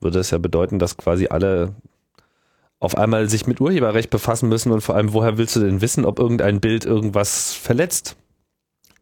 [0.00, 1.74] würde es ja bedeuten, dass quasi alle
[2.80, 6.04] auf einmal sich mit Urheberrecht befassen müssen und vor allem, woher willst du denn wissen,
[6.04, 8.16] ob irgendein Bild irgendwas verletzt?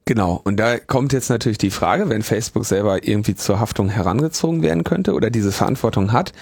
[0.05, 4.63] Genau, und da kommt jetzt natürlich die Frage, wenn Facebook selber irgendwie zur Haftung herangezogen
[4.63, 6.33] werden könnte oder diese Verantwortung hat,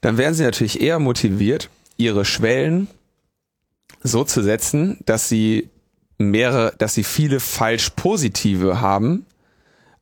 [0.00, 2.88] dann wären sie natürlich eher motiviert, ihre Schwellen
[4.02, 5.68] so zu setzen, dass sie
[6.18, 9.24] mehrere, dass sie viele falsch positive haben,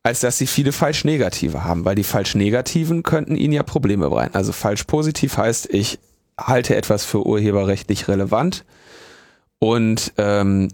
[0.03, 4.09] als dass sie viele falsch negative haben, weil die falsch negativen könnten ihnen ja Probleme
[4.09, 4.37] bereiten.
[4.37, 5.99] Also falsch positiv heißt, ich
[6.39, 8.65] halte etwas für urheberrechtlich relevant
[9.59, 10.69] und ähm,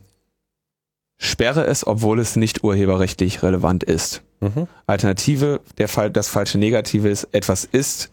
[1.19, 4.23] sperre es, obwohl es nicht urheberrechtlich relevant ist.
[4.41, 4.69] Mhm.
[4.87, 8.11] Alternative, der Fall, das falsche Negative ist, etwas ist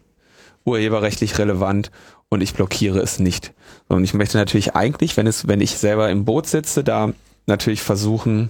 [0.64, 1.92] urheberrechtlich relevant
[2.30, 3.54] und ich blockiere es nicht.
[3.90, 7.12] Und ich möchte natürlich eigentlich, wenn es, wenn ich selber im Boot sitze, da
[7.48, 8.50] natürlich versuchen,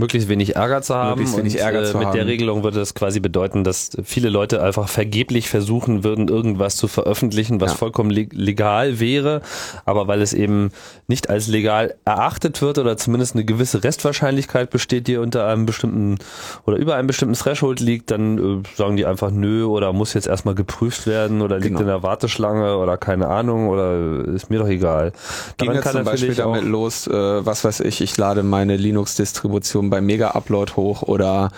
[0.00, 1.10] möglichst wenig Ärger zu haben.
[1.10, 2.16] Möglichst wenig Ärger und, äh, zu mit haben.
[2.16, 6.88] der Regelung würde das quasi bedeuten, dass viele Leute einfach vergeblich versuchen würden, irgendwas zu
[6.88, 7.76] veröffentlichen, was Ja.
[7.76, 9.42] vollkommen leg- legal wäre,
[9.84, 10.72] aber weil es eben
[11.06, 16.18] nicht als legal erachtet wird oder zumindest eine gewisse Restwahrscheinlichkeit besteht, die unter einem bestimmten
[16.66, 20.26] oder über einem bestimmten Threshold liegt, dann äh, sagen die einfach nö oder muss jetzt
[20.26, 21.80] erstmal geprüft werden oder liegt Genau.
[21.80, 25.12] in der Warteschlange oder keine Ahnung oder ist mir doch egal.
[25.58, 27.12] Ging Daran jetzt kann zum Beispiel damit los, äh,
[27.46, 31.50] was weiß ich, ich lade meine Linux-Distribution bei Mega-Upload hoch oder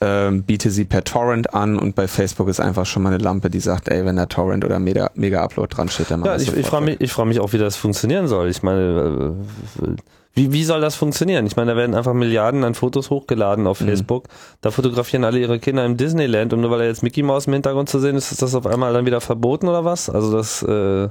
[0.00, 3.50] ähm, biete sie per Torrent an und bei Facebook ist einfach schon mal eine Lampe,
[3.50, 6.56] die sagt, ey, wenn da Torrent oder Mega- Mega-Upload dran steht, dann mach Ja, ich,
[6.56, 8.48] ich frage mich, ich frage mich auch, wie das funktionieren soll.
[8.48, 9.34] Ich meine,
[9.82, 9.86] äh,
[10.32, 11.44] wie, wie soll das funktionieren?
[11.44, 13.86] Ich meine, da werden einfach Milliarden an Fotos hochgeladen auf Mhm.
[13.86, 14.28] Facebook.
[14.60, 17.52] Da fotografieren alle ihre Kinder im Disneyland und nur weil da jetzt Mickey Mouse im
[17.54, 20.08] Hintergrund zu sehen ist, ist das auf einmal dann wieder verboten oder was?
[20.08, 21.08] Also das äh,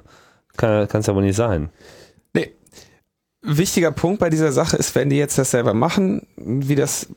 [0.57, 1.69] kann es ja wohl nicht sein.
[3.41, 7.07] Wichtiger Punkt bei dieser Sache ist, wenn die jetzt das selber machen, wie das,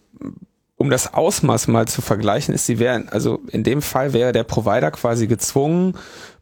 [0.76, 4.44] um das Ausmaß mal zu vergleichen, ist, sie wären, also in dem Fall wäre der
[4.44, 5.96] Provider quasi gezwungen,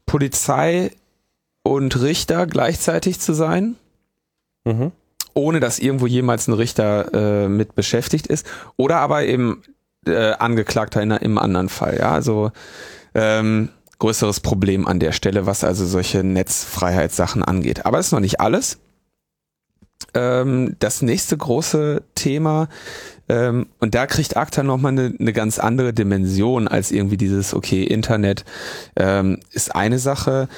[0.06, 0.90] Polizei
[1.62, 3.76] und Richter gleichzeitig zu sein,
[4.66, 4.92] Mhm.
[5.32, 9.62] ohne dass irgendwo jemals ein Richter äh, mit beschäftigt ist, oder aber eben
[10.06, 12.52] äh, Angeklagter in, im anderen Fall, ja, also
[13.14, 17.86] ähm, größeres Problem an der Stelle, was also solche Netzfreiheitssachen angeht.
[17.86, 18.78] Aber es ist noch nicht alles.
[20.14, 22.68] Ähm, das nächste große Thema,
[23.30, 27.84] ähm, und da kriegt ACTA nochmal eine, eine ganz andere Dimension als irgendwie dieses, okay,
[27.84, 28.44] Internet
[28.96, 30.48] ähm, ist eine Sache.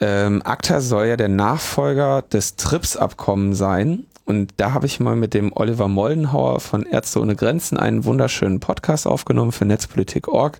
[0.00, 4.06] Ähm, ACTA soll ja der Nachfolger des TRIPS-Abkommen sein.
[4.24, 8.58] Und da habe ich mal mit dem Oliver Moldenhauer von Ärzte ohne Grenzen einen wunderschönen
[8.58, 10.58] Podcast aufgenommen für Netzpolitik.org,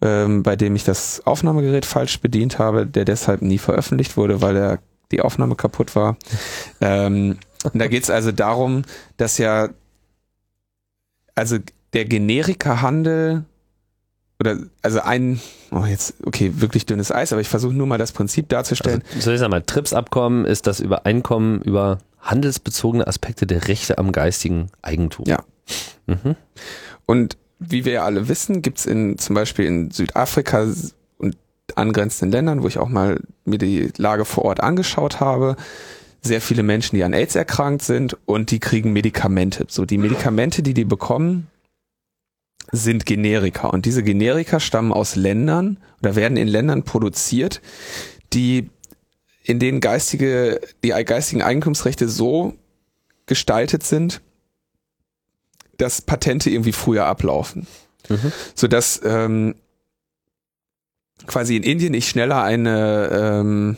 [0.00, 4.56] ähm, bei dem ich das Aufnahmegerät falsch bedient habe, der deshalb nie veröffentlicht wurde, weil
[4.56, 4.78] er
[5.12, 6.16] die Aufnahme kaputt war.
[6.80, 8.82] ähm, und da geht es also darum,
[9.16, 9.68] dass ja
[11.34, 11.58] also
[11.92, 13.44] der Generika-Handel
[14.40, 18.12] oder also ein, oh jetzt, okay, wirklich dünnes Eis, aber ich versuche nur mal das
[18.12, 19.02] Prinzip darzustellen.
[19.08, 24.12] Also, soll ich sagen mal, TRIPS-Abkommen ist das Übereinkommen über handelsbezogene Aspekte der Rechte am
[24.12, 25.26] geistigen Eigentum.
[25.26, 25.44] Ja.
[26.06, 26.36] Mhm.
[27.06, 30.66] Und wie wir ja alle wissen, gibt's in zum Beispiel in Südafrika
[31.18, 31.36] und
[31.76, 35.56] angrenzenden Ländern, wo ich auch mal mir die Lage vor Ort angeschaut habe,
[36.24, 39.66] sehr viele Menschen, die an AIDS erkrankt sind und die kriegen Medikamente.
[39.68, 41.48] So die Medikamente, die die bekommen,
[42.72, 47.60] sind Generika und diese Generika stammen aus Ländern oder werden in Ländern produziert,
[48.32, 48.70] die
[49.42, 52.54] in denen geistige die geistigen Eigentumsrechte so
[53.26, 54.22] gestaltet sind,
[55.76, 57.66] dass Patente irgendwie früher ablaufen.
[58.08, 58.32] Mhm.
[58.54, 59.54] Sodass ähm,
[61.26, 63.76] quasi in Indien ich schneller eine ähm,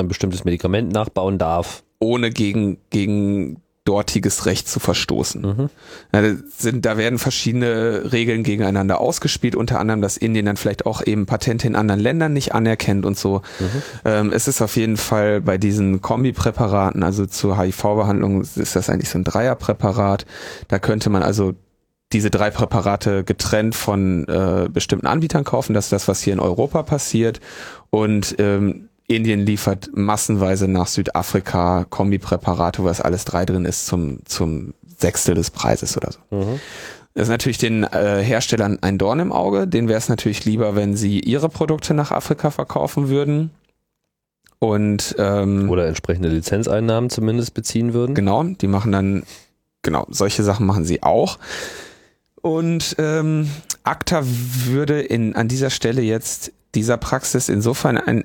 [0.00, 1.82] Ein bestimmtes Medikament nachbauen darf.
[2.02, 5.42] ohne gegen, gegen dortiges Recht zu verstoßen.
[5.42, 5.70] Mhm.
[6.12, 10.86] Ja, da, sind, da werden verschiedene Regeln gegeneinander ausgespielt, unter anderem, dass Indien dann vielleicht
[10.86, 13.42] auch eben Patente in anderen Ländern nicht anerkennt und so.
[14.04, 19.08] Ähm, es ist auf jeden Fall bei diesen Kombipräparaten, also zur HIV-Behandlung, ist das eigentlich
[19.08, 20.26] so ein Dreierpräparat.
[20.68, 21.54] Da könnte man also
[22.12, 25.74] diese drei Präparate getrennt von äh, bestimmten Anbietern kaufen.
[25.74, 27.40] Das ist das, was hier in Europa passiert.
[27.90, 34.20] Und ähm, Indien liefert massenweise nach Südafrika Kombipräparate, wo das alles drei drin ist, zum,
[34.24, 36.18] zum Sechstel des Preises oder so.
[36.30, 36.60] Mhm.
[37.14, 39.66] Das ist natürlich den äh, Herstellern ein Dorn im Auge.
[39.66, 43.50] Denen wäre es natürlich lieber, wenn sie ihre Produkte nach Afrika verkaufen würden.
[44.60, 48.14] Und ähm, Oder entsprechende Lizenzeinnahmen zumindest beziehen würden.
[48.14, 49.24] Genau, die machen dann,
[49.82, 51.38] genau, solche Sachen machen sie auch.
[52.42, 53.50] Und ähm,
[53.82, 58.24] ACTA würde in, an dieser Stelle jetzt dieser Praxis insofern ein,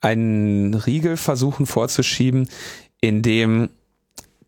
[0.00, 2.48] einen Riegel versuchen vorzuschieben,
[3.00, 3.70] in dem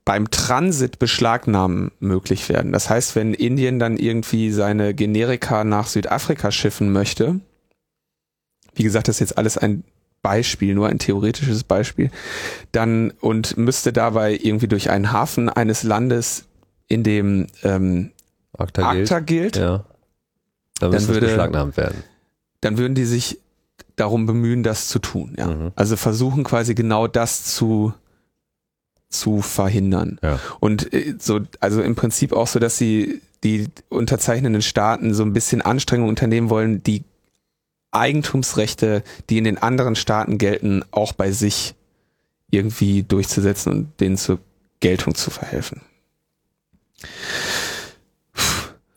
[0.05, 2.73] beim Transit Beschlagnahmen möglich werden.
[2.73, 7.41] Das heißt, wenn Indien dann irgendwie seine Generika nach Südafrika schiffen möchte,
[8.75, 9.85] wie gesagt, das ist jetzt alles ein
[10.23, 12.11] Beispiel, nur ein theoretisches Beispiel,
[12.73, 16.47] dann und müsste dabei irgendwie durch einen Hafen eines Landes,
[16.89, 18.13] in dem ähm,
[18.57, 19.85] Akta, ACTA gilt, Ja.
[20.81, 22.03] Dann, Dann würde- beschlagnahmt werden.
[22.63, 23.39] dann würden die sich
[24.01, 25.35] darum bemühen, das zu tun.
[25.39, 25.49] Ja.
[25.49, 25.73] Mhm.
[25.77, 27.93] Also versuchen quasi genau das zu
[29.11, 30.19] zu verhindern.
[30.23, 30.39] Ja.
[30.61, 35.33] Und äh, so, also im Prinzip auch so, dass sie die unterzeichnenden Staaten so ein
[35.33, 37.05] bisschen Anstrengungen unternehmen wollen, die
[37.91, 41.75] Eigentumsrechte, die in den anderen Staaten gelten, auch bei sich
[42.51, 44.41] irgendwie durchzusetzen und denen zur
[44.81, 45.81] Geltung zu verhelfen.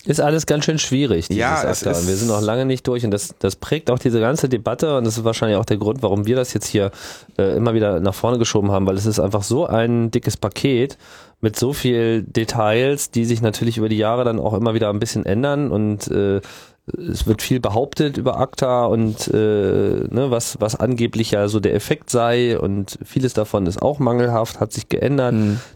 [0.06, 1.92] Ist alles ganz schön schwierig, dieses Ja, es ACTA.
[1.92, 4.98] ist- wir sind noch lange nicht durch und das, das prägt auch diese ganze Debatte
[4.98, 6.92] und das ist wahrscheinlich auch der Grund, warum wir das jetzt hier
[7.38, 10.98] äh, immer wieder nach vorne geschoben haben, weil es ist einfach so ein dickes Paket
[11.40, 15.00] mit so viel Details, die sich natürlich über die Jahre dann auch immer wieder ein
[15.00, 16.42] bisschen ändern und äh,
[16.98, 21.74] es wird viel behauptet über ACTA und äh, ne, was, was angeblich ja so der
[21.76, 25.36] Effekt sei und vieles davon ist auch mangelhaft, hat sich geändert.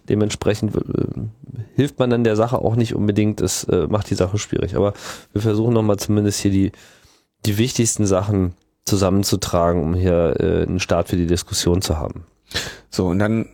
[0.10, 0.80] Dementsprechend äh,
[1.76, 3.42] hilft man dann der Sache auch nicht unbedingt.
[3.42, 4.76] Das äh, macht die Sache schwierig.
[4.76, 4.94] Aber
[5.34, 6.72] wir versuchen nochmal zumindest hier die,
[7.46, 8.54] die wichtigsten Sachen
[8.86, 12.26] zusammenzutragen, um hier äh, einen Start für die Diskussion zu haben.
[12.90, 13.48] So, und dann,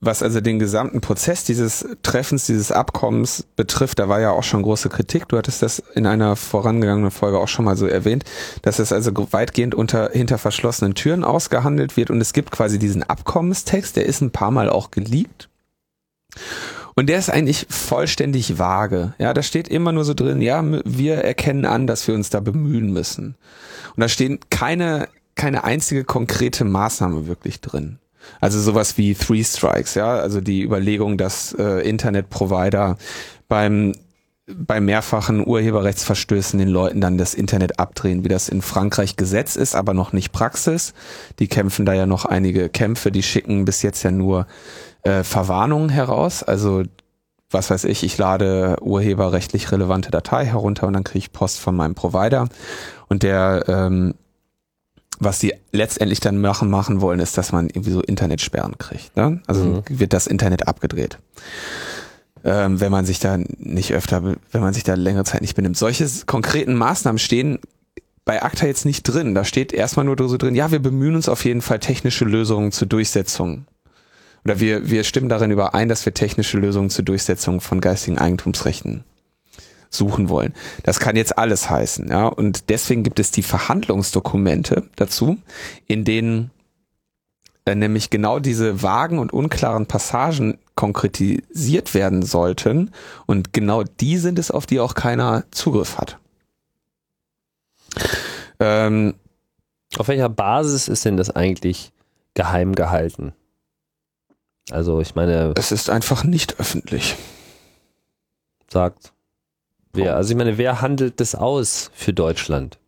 [0.00, 4.62] was also den gesamten Prozess dieses Treffens, dieses Abkommens betrifft, da war ja auch schon
[4.62, 5.28] große Kritik.
[5.28, 8.24] Du hattest das in einer vorangegangenen Folge auch schon mal so erwähnt,
[8.62, 13.02] dass es also weitgehend unter, hinter verschlossenen Türen ausgehandelt wird und es gibt quasi diesen
[13.02, 15.48] Abkommenstext, der ist ein paar Mal auch geleakt.
[16.94, 19.14] Und der ist eigentlich vollständig vage.
[19.18, 22.40] Ja, da steht immer nur so drin, ja, wir erkennen an, dass wir uns da
[22.40, 23.36] bemühen müssen.
[23.94, 27.98] Und da stehen keine, keine einzige konkrete Maßnahme wirklich drin.
[28.40, 32.96] Also sowas wie Three Strikes, ja, also die Überlegung, dass äh, Internetprovider
[33.48, 33.92] beim
[34.50, 39.74] bei mehrfachen Urheberrechtsverstößen den Leuten dann das Internet abdrehen, wie das in Frankreich Gesetz ist,
[39.74, 40.94] aber noch nicht Praxis.
[41.38, 44.46] Die kämpfen da ja noch einige Kämpfe, die schicken bis jetzt ja nur
[45.02, 46.42] äh, Verwarnungen heraus.
[46.42, 46.82] Also
[47.50, 51.76] was weiß ich, ich lade urheberrechtlich relevante Datei herunter und dann kriege ich Post von
[51.76, 52.48] meinem Provider
[53.08, 54.14] und der ähm,
[55.18, 59.16] was die letztendlich dann machen, machen wollen, ist, dass man irgendwie so Internetsperren kriegt.
[59.16, 59.40] Ne?
[59.46, 59.82] Also Mhm.
[59.88, 61.18] wird das Internet abgedreht.
[62.44, 65.76] Ähm, wenn man sich da nicht öfter, wenn man sich da längere Zeit nicht benimmt.
[65.76, 67.58] Solche konkreten Maßnahmen stehen
[68.24, 69.34] bei ACTA jetzt nicht drin.
[69.34, 72.70] Da steht erstmal nur so drin, ja, wir bemühen uns auf jeden Fall technische Lösungen
[72.72, 73.66] zur Durchsetzung.
[74.44, 79.02] Oder wir, wir stimmen darin überein, dass wir technische Lösungen zur Durchsetzung von geistigen Eigentumsrechten
[79.90, 80.54] suchen wollen.
[80.82, 82.26] Das kann jetzt alles heißen, ja.
[82.26, 85.38] Und deswegen gibt es die Verhandlungsdokumente dazu,
[85.86, 86.50] in denen
[87.64, 92.92] äh, nämlich genau diese vagen und unklaren Passagen konkretisiert werden sollten.
[93.26, 96.18] Und genau die sind es, auf die auch keiner Zugriff hat.
[98.60, 99.14] Ähm,
[99.96, 101.92] Auf welcher Basis ist denn das eigentlich
[102.34, 103.32] geheim gehalten?
[104.70, 107.16] Also ich meine, es ist einfach nicht öffentlich.
[108.70, 109.12] sagt
[109.98, 112.78] wer, also ich meine, wer handelt das aus für Deutschland?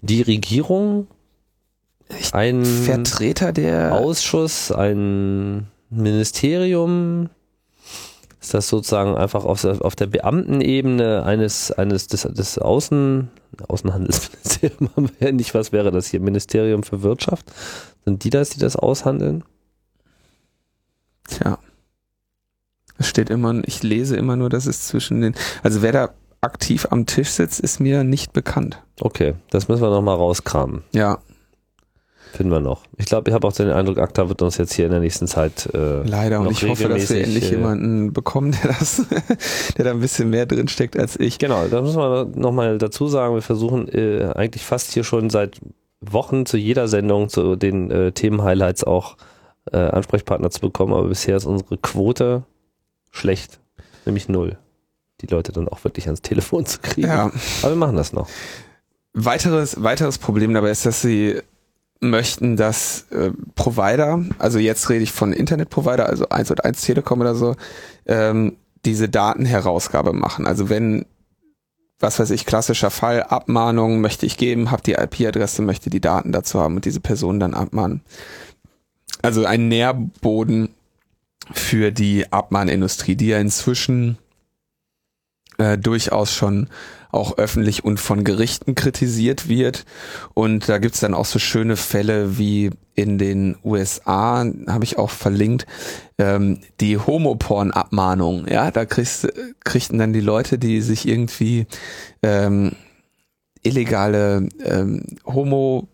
[0.00, 1.06] Die Regierung?
[2.32, 7.28] Ein Vertreter der Ausschuss, ein Ministerium?
[8.40, 13.28] Ist das sozusagen einfach auf der, auf der Beamtenebene eines, eines des, des Außen,
[13.68, 16.20] Außenhandelsministeriums haben wir ja nicht, was wäre das hier?
[16.20, 17.52] Ministerium für Wirtschaft?
[18.04, 19.44] Sind die das, die das aushandeln?
[21.28, 21.58] Tja.
[23.00, 26.10] Es steht immer, ich lese immer nur, dass es zwischen den, also wer da
[26.40, 28.82] aktiv am Tisch sitzt, ist mir nicht bekannt.
[29.00, 30.84] Okay, das müssen wir nochmal rauskramen.
[30.92, 31.18] Ja,
[32.32, 32.82] Finden wir noch.
[32.96, 35.26] Ich glaube, ich habe auch den Eindruck, ACTA wird uns jetzt hier in der nächsten
[35.26, 36.40] Zeit äh, leider.
[36.40, 39.04] Und ich hoffe, dass wir endlich äh, jemanden bekommen, der das,
[39.76, 41.38] der da ein bisschen mehr drin steckt als ich.
[41.38, 45.60] Genau, da müssen wir nochmal dazu sagen, wir versuchen äh, eigentlich fast hier schon seit
[46.00, 49.16] Wochen zu jeder Sendung zu den äh, Themen-Highlights auch
[49.72, 52.44] äh, Ansprechpartner zu bekommen, aber bisher ist unsere Quote
[53.10, 53.60] schlecht,
[54.04, 54.58] nämlich null.
[55.20, 57.08] Die Leute dann auch wirklich ans Telefon zu kriegen.
[57.08, 57.30] Ja.
[57.62, 58.28] Aber wir machen das noch.
[59.12, 61.40] Weiteres, weiteres Problem dabei ist, dass sie
[62.00, 67.20] möchten, dass äh, Provider, also jetzt rede ich von Internetprovider, also 1 und 1 Telekom
[67.20, 67.56] oder so,
[68.06, 70.46] ähm, diese Datenherausgabe machen.
[70.46, 71.04] Also wenn,
[71.98, 76.32] was weiß ich, klassischer Fall, Abmahnung möchte ich geben, habe die IP-Adresse, möchte die Daten
[76.32, 78.00] dazu haben und diese Person dann abmahnen.
[79.20, 80.70] Also ein Nährboden
[81.52, 84.18] für die Abmahnindustrie, die ja inzwischen
[85.58, 86.68] äh, durchaus schon
[87.12, 89.84] auch öffentlich und von Gerichten kritisiert wird.
[90.34, 95.10] Und da gibt's dann auch so schöne Fälle wie in den USA, habe ich auch
[95.10, 95.66] verlinkt,
[96.18, 98.46] ähm, die Homoporn-Abmahnung.
[98.46, 99.28] Ja, da kriegst,
[99.64, 101.66] kriegten dann die Leute, die sich irgendwie
[102.22, 102.72] ähm,
[103.62, 105.88] illegale ähm, Homo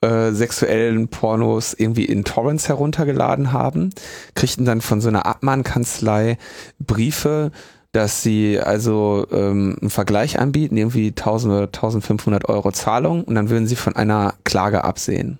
[0.00, 3.90] äh, sexuellen Pornos irgendwie in Torrents heruntergeladen haben,
[4.34, 6.38] kriegten dann von so einer Abmahnkanzlei
[6.78, 7.50] Briefe,
[7.92, 13.50] dass sie also ähm, einen Vergleich anbieten, irgendwie 1000 oder 1500 Euro Zahlung und dann
[13.50, 15.38] würden sie von einer Klage absehen.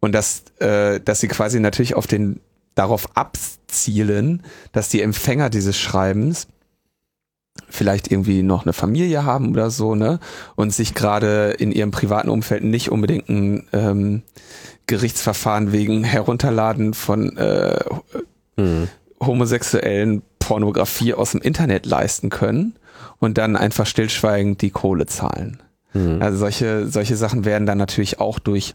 [0.00, 2.40] Und dass, äh, dass sie quasi natürlich auf den
[2.74, 4.42] darauf abzielen,
[4.72, 6.48] dass die Empfänger dieses Schreibens
[7.68, 10.18] vielleicht irgendwie noch eine Familie haben oder so, ne?
[10.56, 14.22] Und sich gerade in ihrem privaten Umfeld nicht unbedingt ein ähm,
[14.86, 17.78] Gerichtsverfahren wegen Herunterladen von äh,
[18.56, 18.88] hm.
[19.20, 22.74] homosexuellen Pornografie aus dem Internet leisten können
[23.18, 25.62] und dann einfach stillschweigend die Kohle zahlen.
[25.92, 26.20] Hm.
[26.20, 28.74] Also solche, solche Sachen werden dann natürlich auch durch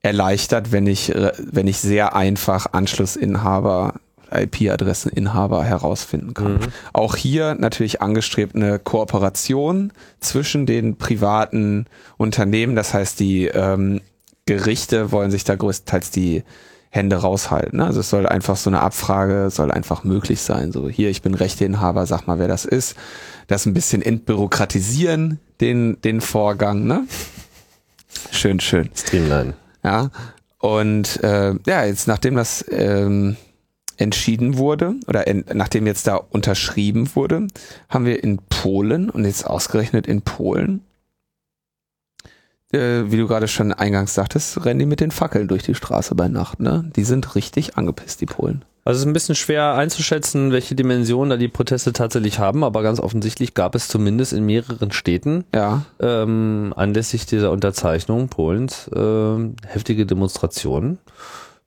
[0.00, 3.94] erleichtert, wenn ich, äh, wenn ich sehr einfach Anschlussinhaber
[4.30, 6.54] IP-Adresseninhaber herausfinden kann.
[6.54, 6.60] Mhm.
[6.92, 12.76] Auch hier natürlich angestrebt eine Kooperation zwischen den privaten Unternehmen.
[12.76, 14.00] Das heißt, die ähm,
[14.46, 16.44] Gerichte wollen sich da größtenteils die
[16.90, 17.80] Hände raushalten.
[17.80, 20.70] Also es soll einfach so eine Abfrage, soll einfach möglich sein.
[20.70, 22.94] So, hier, ich bin Rechteinhaber, sag mal, wer das ist.
[23.48, 27.04] Das ein bisschen entbürokratisieren, den, den Vorgang, ne?
[28.30, 28.90] Schön, schön.
[28.94, 29.54] Streamline.
[29.82, 30.10] Ja.
[30.58, 33.36] Und äh, ja, jetzt nachdem das ähm,
[33.96, 37.46] entschieden wurde oder in, nachdem jetzt da unterschrieben wurde,
[37.88, 40.82] haben wir in Polen und jetzt ausgerechnet in Polen,
[42.72, 46.14] äh, wie du gerade schon eingangs sagtest, rennen die mit den Fackeln durch die Straße
[46.14, 46.60] bei Nacht.
[46.60, 46.90] Ne?
[46.96, 48.64] Die sind richtig angepisst, die Polen.
[48.86, 52.82] Also es ist ein bisschen schwer einzuschätzen, welche Dimensionen da die Proteste tatsächlich haben, aber
[52.82, 55.86] ganz offensichtlich gab es zumindest in mehreren Städten ja.
[56.00, 59.36] ähm, anlässlich dieser Unterzeichnung Polens äh,
[59.66, 60.98] heftige Demonstrationen.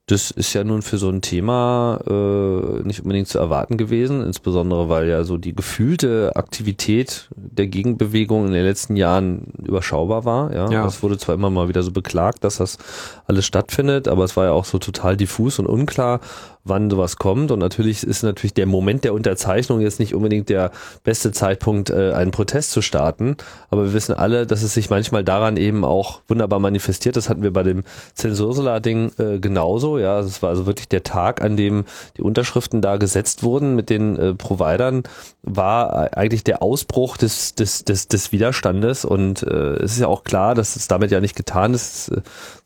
[0.08, 4.88] Das ist ja nun für so ein Thema äh, nicht unbedingt zu erwarten gewesen, insbesondere
[4.88, 10.54] weil ja so die gefühlte Aktivität der Gegenbewegung in den letzten Jahren überschaubar war.
[10.54, 10.86] Ja, ja.
[10.86, 12.78] es wurde zwar immer mal wieder so beklagt, dass das
[13.26, 16.20] alles stattfindet, aber es war ja auch so total diffus und unklar,
[16.68, 17.50] wann sowas kommt.
[17.50, 20.70] Und natürlich ist natürlich der Moment der Unterzeichnung jetzt nicht unbedingt der
[21.04, 23.36] beste Zeitpunkt, äh, einen Protest zu starten.
[23.70, 27.16] Aber wir wissen alle, dass es sich manchmal daran eben auch wunderbar manifestiert.
[27.16, 29.98] Das hatten wir bei dem Zensursula-Ding äh, genauso.
[29.98, 31.84] Ja, es war also wirklich der Tag, an dem
[32.16, 35.02] die Unterschriften da gesetzt wurden mit den äh, Providern,
[35.42, 39.04] war eigentlich der Ausbruch des, des, des, des Widerstandes.
[39.04, 42.12] Und es ist ja auch klar, dass es damit ja nicht getan ist.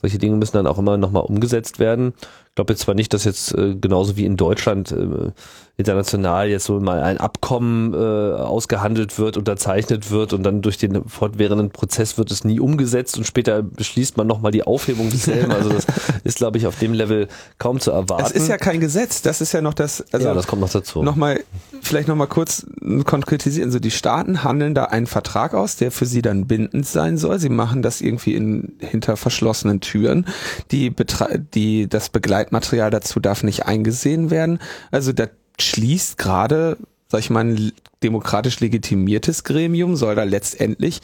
[0.00, 2.12] Solche Dinge müssen dann auch immer nochmal umgesetzt werden.
[2.52, 5.30] Ich glaube jetzt zwar nicht, dass jetzt äh, genauso wie in Deutschland äh,
[5.76, 11.08] international jetzt so mal ein Abkommen äh, ausgehandelt wird, unterzeichnet wird und dann durch den
[11.08, 15.50] fortwährenden Prozess wird es nie umgesetzt und später beschließt man nochmal die Aufhebung desselben.
[15.50, 15.86] Also das
[16.24, 18.24] ist, glaube ich, auf dem Level kaum zu erwarten.
[18.26, 20.04] Es ist ja kein Gesetz, das ist ja noch das.
[20.12, 21.02] Also ja, das kommt noch dazu.
[21.02, 21.40] Nochmal,
[21.80, 22.66] vielleicht nochmal kurz
[23.04, 23.68] konkretisieren.
[23.68, 27.38] Also die Staaten handeln da einen Vertrag aus, der für sie dann bindend sein soll.
[27.38, 30.26] Sie machen das irgendwie in, hinter verschlossenen Türen.
[30.70, 34.58] Die, Betra die, das Begleitmaterial dazu darf nicht eingesehen werden.
[34.90, 35.26] Also da
[35.60, 36.76] schließt gerade,
[37.08, 37.72] sag ich mal, ein
[38.02, 41.00] demokratisch legitimiertes Gremium, soll da letztendlich,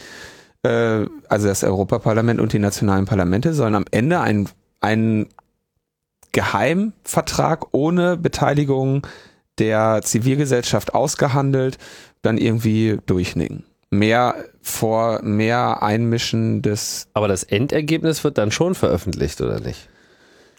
[0.62, 4.48] äh, also das Europaparlament und die nationalen Parlamente sollen am Ende einen,
[6.32, 9.06] Geheimvertrag ohne Beteiligung
[9.58, 11.78] der Zivilgesellschaft ausgehandelt,
[12.22, 13.64] dann irgendwie durchnicken.
[13.90, 17.08] Mehr vor, mehr Einmischen des.
[17.14, 19.88] Aber das Endergebnis wird dann schon veröffentlicht, oder nicht?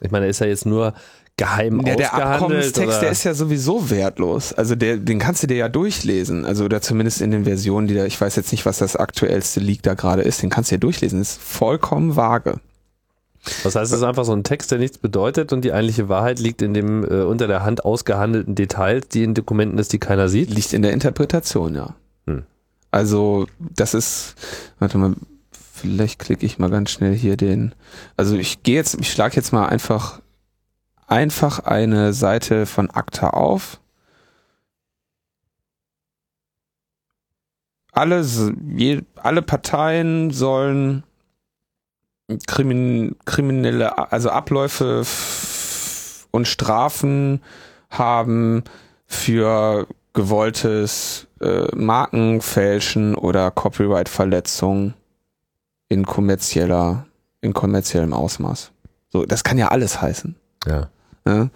[0.02, 0.94] Ich meine, ist ja jetzt nur
[1.40, 3.00] geheim ja, Der Abkommenstext, oder?
[3.00, 4.54] der ist ja sowieso wertlos.
[4.54, 6.46] Also der, den kannst du dir ja durchlesen.
[6.46, 9.62] Also oder zumindest in den Versionen, die da, ich weiß jetzt nicht, was das aktuellste
[9.62, 11.20] Leak da gerade ist, den kannst du dir durchlesen.
[11.20, 12.60] Das ist vollkommen vage.
[13.64, 16.40] Das heißt, es ist einfach so ein Text, der nichts bedeutet und die eigentliche Wahrheit
[16.40, 20.28] liegt in dem äh, unter der Hand ausgehandelten Details, die in Dokumenten ist, die keiner
[20.28, 20.54] sieht?
[20.54, 21.96] Liegt in der Interpretation, ja.
[22.28, 22.44] Hm.
[22.92, 24.36] Also, das ist,
[24.80, 25.14] warte mal,
[25.74, 27.74] vielleicht klicke ich mal ganz schnell hier den,
[28.18, 30.20] also ich gehe jetzt, ich schlage jetzt mal einfach
[31.10, 33.80] einfach eine Seite von ACTA auf.
[37.92, 38.24] Alle,
[38.76, 41.04] je, alle Parteien sollen
[42.48, 45.04] krimin, kriminelle, also Abläufe
[46.32, 47.42] und Strafen
[47.90, 48.64] haben
[49.08, 54.94] für gewolltes äh, Markenfälschen oder Copyright-Verletzung
[55.88, 57.06] in kommerzieller,
[57.42, 58.72] in kommerziellem Ausmaß.
[59.10, 60.36] So, das kann ja alles heißen.
[60.68, 60.90] Ja.
[61.30, 61.50] Ja.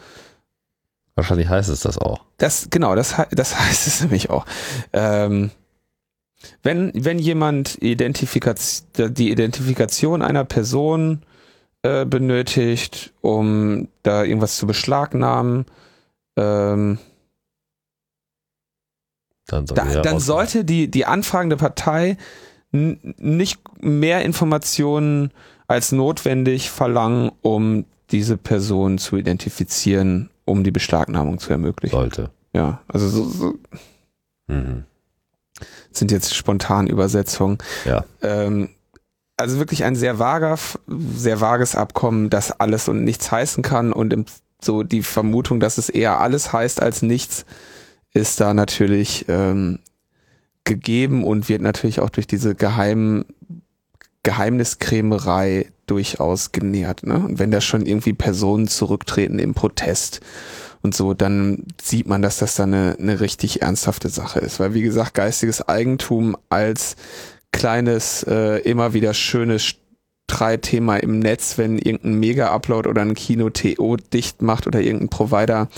[1.16, 2.22] Wahrscheinlich heißt es das auch.
[2.38, 4.46] Das, genau, das, das heißt es nämlich auch.
[4.94, 5.52] Ähm,
[6.62, 11.22] wenn, wenn jemand Identifikation, die Identifikation einer Person
[11.84, 15.66] äh, benötigt, um da irgendwas zu beschlagnahmen,
[16.36, 16.98] ähm,
[19.48, 22.18] dann, da, dann sollte die, die anfragende Partei
[22.72, 25.32] nicht mehr Informationen
[25.68, 31.96] als notwendig verlangen, um diese Person zu identifizieren, um die Beschlagnahmung zu ermöglichen.
[31.96, 32.30] Sollte.
[32.54, 33.54] Ja, also so, so
[34.48, 34.84] mhm.
[35.92, 37.58] sind jetzt spontan Übersetzungen.
[37.84, 38.06] Ja.
[38.22, 38.70] Ähm,
[39.36, 40.58] also wirklich ein sehr vager,
[40.88, 44.26] sehr vages Abkommen, das alles und nichts heißen kann und im,
[44.62, 47.46] so die Vermutung, dass es eher alles heißt als nichts,
[48.14, 49.80] ist da natürlich ähm,
[50.64, 53.26] gegeben und wird natürlich auch durch diese geheimen
[54.22, 57.04] Geheimniskrämerei durchaus genährt.
[57.04, 57.16] Ne?
[57.16, 60.22] Und wenn da schon irgendwie Personen zurücktreten im Protest
[60.82, 64.60] und so, dann sieht man, dass das dann eine, eine richtig ernsthafte Sache ist.
[64.60, 66.96] Weil wie gesagt, geistiges Eigentum als
[67.52, 69.76] kleines, äh, immer wieder schönes
[70.30, 75.70] Streitthema im Netz, wenn irgendein Mega-Upload oder ein Kino TO dicht macht oder irgendein Provider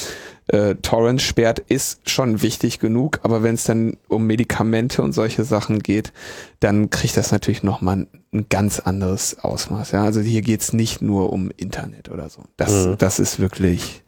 [0.47, 3.19] äh, Torrent sperrt, ist schon wichtig genug.
[3.23, 6.13] Aber wenn es dann um Medikamente und solche Sachen geht,
[6.59, 9.91] dann kriegt das natürlich nochmal ein, ein ganz anderes Ausmaß.
[9.91, 10.03] Ja?
[10.03, 12.43] Also hier geht's nicht nur um Internet oder so.
[12.57, 12.97] Das, mhm.
[12.97, 14.03] das ist wirklich.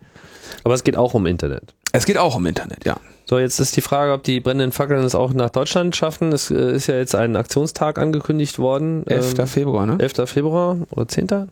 [0.63, 1.73] Aber es geht auch um Internet.
[1.97, 2.97] Es geht auch um Internet, ja.
[3.25, 6.31] So, jetzt ist die Frage, ob die brennenden Fackeln es auch nach Deutschland schaffen.
[6.31, 9.05] Es äh, ist ja jetzt ein Aktionstag angekündigt worden.
[9.07, 9.39] 11.
[9.39, 9.97] Ähm, Februar, ne?
[9.99, 10.29] 11.
[10.29, 11.27] Februar oder 10.
[11.29, 11.47] 11.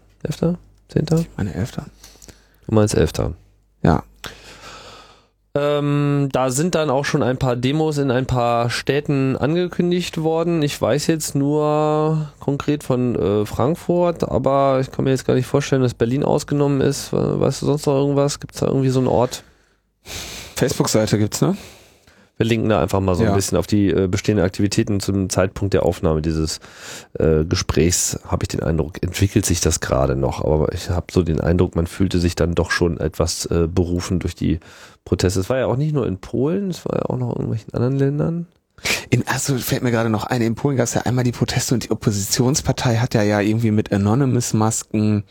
[0.90, 1.06] 10.
[1.20, 1.72] Ich meine 11.
[2.68, 3.12] Du meinst 11.
[3.82, 4.04] Ja.
[5.56, 10.62] Ähm, da sind dann auch schon ein paar Demos in ein paar Städten angekündigt worden.
[10.62, 15.48] Ich weiß jetzt nur konkret von äh, Frankfurt, aber ich kann mir jetzt gar nicht
[15.48, 17.12] vorstellen, dass Berlin ausgenommen ist.
[17.12, 18.40] Weißt du sonst noch irgendwas?
[18.40, 19.44] Gibt es da irgendwie so einen Ort?
[20.56, 21.56] Facebook-Seite gibt's, ne?
[22.38, 23.30] Wir linken da einfach mal so ja.
[23.30, 26.60] ein bisschen auf die äh, bestehenden Aktivitäten zum Zeitpunkt der Aufnahme dieses
[27.14, 30.44] äh, Gesprächs, habe ich den Eindruck, entwickelt sich das gerade noch.
[30.44, 34.20] Aber ich habe so den Eindruck, man fühlte sich dann doch schon etwas äh, berufen
[34.20, 34.60] durch die
[35.06, 35.40] Proteste.
[35.40, 37.74] Es war ja auch nicht nur in Polen, es war ja auch noch in irgendwelchen
[37.74, 38.48] anderen Ländern.
[39.10, 41.74] In, also fällt mir gerade noch ein, in Polen gab es ja einmal die Proteste
[41.74, 45.24] und die Oppositionspartei hat ja ja irgendwie mit Anonymous-Masken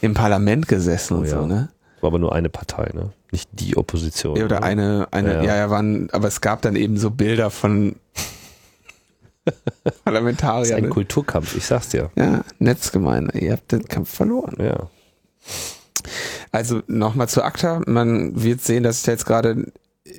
[0.00, 1.30] im Parlament gesessen oh, und ja.
[1.30, 1.68] so, ne?
[2.02, 3.12] War aber nur eine Partei, ne?
[3.30, 4.36] Nicht die Opposition.
[4.36, 4.66] Ja, oder ne?
[4.66, 7.96] eine, eine, ja, ja, ja, waren, aber es gab dann eben so Bilder von
[10.04, 10.62] Parlamentariern.
[10.62, 12.10] Das ist ein Kulturkampf, ich sag's dir.
[12.16, 14.56] Ja, Netzgemeinde, ihr habt den Kampf verloren.
[14.58, 14.88] Ja.
[16.50, 17.82] Also nochmal zu ACTA.
[17.86, 19.72] Man wird sehen, dass ich da jetzt gerade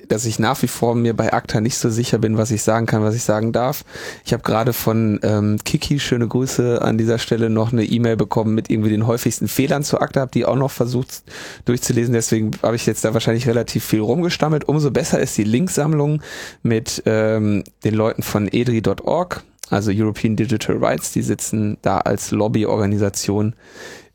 [0.08, 2.86] dass ich nach wie vor mir bei ACTA nicht so sicher bin, was ich sagen
[2.86, 3.84] kann, was ich sagen darf.
[4.24, 8.54] Ich habe gerade von ähm, Kiki, schöne Grüße an dieser Stelle, noch eine E-Mail bekommen
[8.54, 11.22] mit irgendwie den häufigsten Fehlern zu ACTA, habe die auch noch versucht
[11.66, 14.66] durchzulesen, deswegen habe ich jetzt da wahrscheinlich relativ viel rumgestammelt.
[14.66, 16.22] Umso besser ist die Linksammlung
[16.62, 23.54] mit ähm, den Leuten von edri.org, also European Digital Rights, die sitzen da als Lobbyorganisation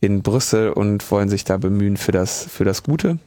[0.02, 3.20] in Brüssel und wollen sich da bemühen für das, für das Gute.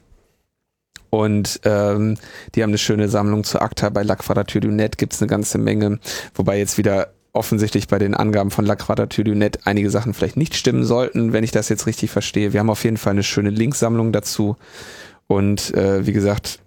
[1.15, 2.17] Und ähm,
[2.55, 3.91] die haben eine schöne Sammlung zu ACTA.
[3.91, 5.99] Bei La Quadrature du Net gibt es eine ganze Menge,
[6.35, 10.39] wobei jetzt wieder offensichtlich bei den Angaben von La Quadrature du Net einige Sachen vielleicht
[10.39, 12.55] nicht stimmen sollten, wenn ich das jetzt richtig verstehe.
[12.55, 14.57] Wir haben auf jeden Fall eine schöne Linksammlung dazu.
[15.27, 16.61] Und äh, wie gesagt,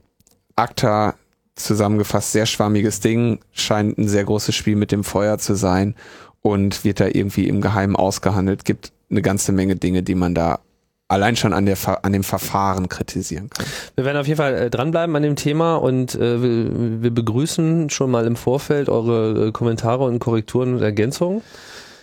[0.56, 1.16] ACTA
[1.56, 5.96] zusammengefasst sehr schwammiges Ding, scheint ein sehr großes Spiel mit dem Feuer zu sein
[6.44, 8.64] und wird da irgendwie im Geheimen ausgehandelt.
[8.64, 10.60] Gibt eine ganze Menge Dinge, die man da
[11.08, 13.66] allein schon an, der, an dem Verfahren kritisieren kann.
[13.96, 17.90] Wir werden auf jeden Fall äh, dranbleiben an dem Thema und äh, wir, wir, begrüßen
[17.90, 21.42] schon mal im Vorfeld eure äh, Kommentare und Korrekturen und Ergänzungen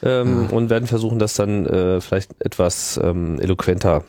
[0.02, 0.56] ähm, ja.
[0.56, 4.04] und werden versuchen, das dann äh, vielleicht etwas ähm, eloquenter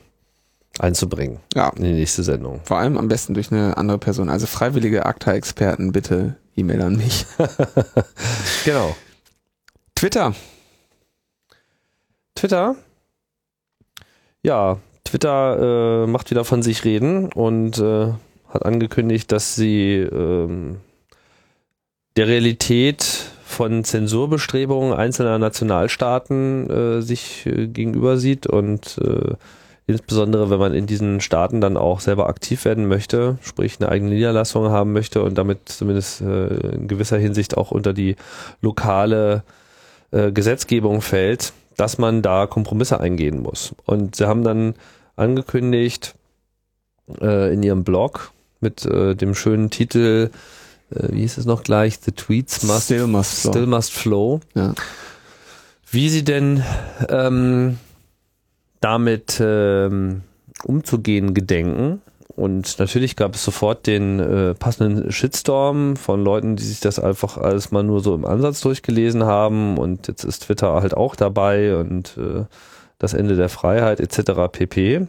[0.79, 1.69] einzubringen ja.
[1.75, 2.61] in die nächste Sendung.
[2.63, 4.29] Vor allem am besten durch eine andere Person.
[4.29, 7.25] Also freiwillige ACTA-Experten, bitte E-Mail an mich.
[8.65, 8.95] genau.
[9.95, 10.33] Twitter.
[12.35, 12.75] Twitter?
[14.43, 18.07] Ja, Twitter äh, macht wieder von sich reden und äh,
[18.49, 20.81] hat angekündigt, dass sie ähm,
[22.17, 23.03] der Realität
[23.45, 29.35] von Zensurbestrebungen einzelner Nationalstaaten äh, sich äh, gegenüber sieht und äh,
[29.87, 34.11] insbesondere wenn man in diesen Staaten dann auch selber aktiv werden möchte, sprich eine eigene
[34.11, 38.17] Niederlassung haben möchte und damit zumindest äh, in gewisser Hinsicht auch unter die
[38.61, 39.43] lokale
[40.31, 43.75] Gesetzgebung fällt, dass man da Kompromisse eingehen muss.
[43.85, 44.75] Und sie haben dann
[45.15, 46.15] angekündigt
[47.21, 50.29] äh, in ihrem Blog mit äh, dem schönen Titel,
[50.91, 54.39] äh, wie hieß es noch gleich, The Tweets must, still must flow, still must flow
[54.55, 54.73] ja.
[55.91, 56.63] wie sie denn
[57.09, 57.77] ähm,
[58.79, 60.21] damit ähm,
[60.63, 62.01] umzugehen gedenken
[62.35, 67.37] und natürlich gab es sofort den äh, passenden Shitstorm von Leuten, die sich das einfach
[67.37, 69.77] alles mal nur so im Ansatz durchgelesen haben.
[69.77, 72.45] Und jetzt ist Twitter halt auch dabei und äh,
[72.97, 74.51] das Ende der Freiheit etc.
[74.51, 75.07] pp.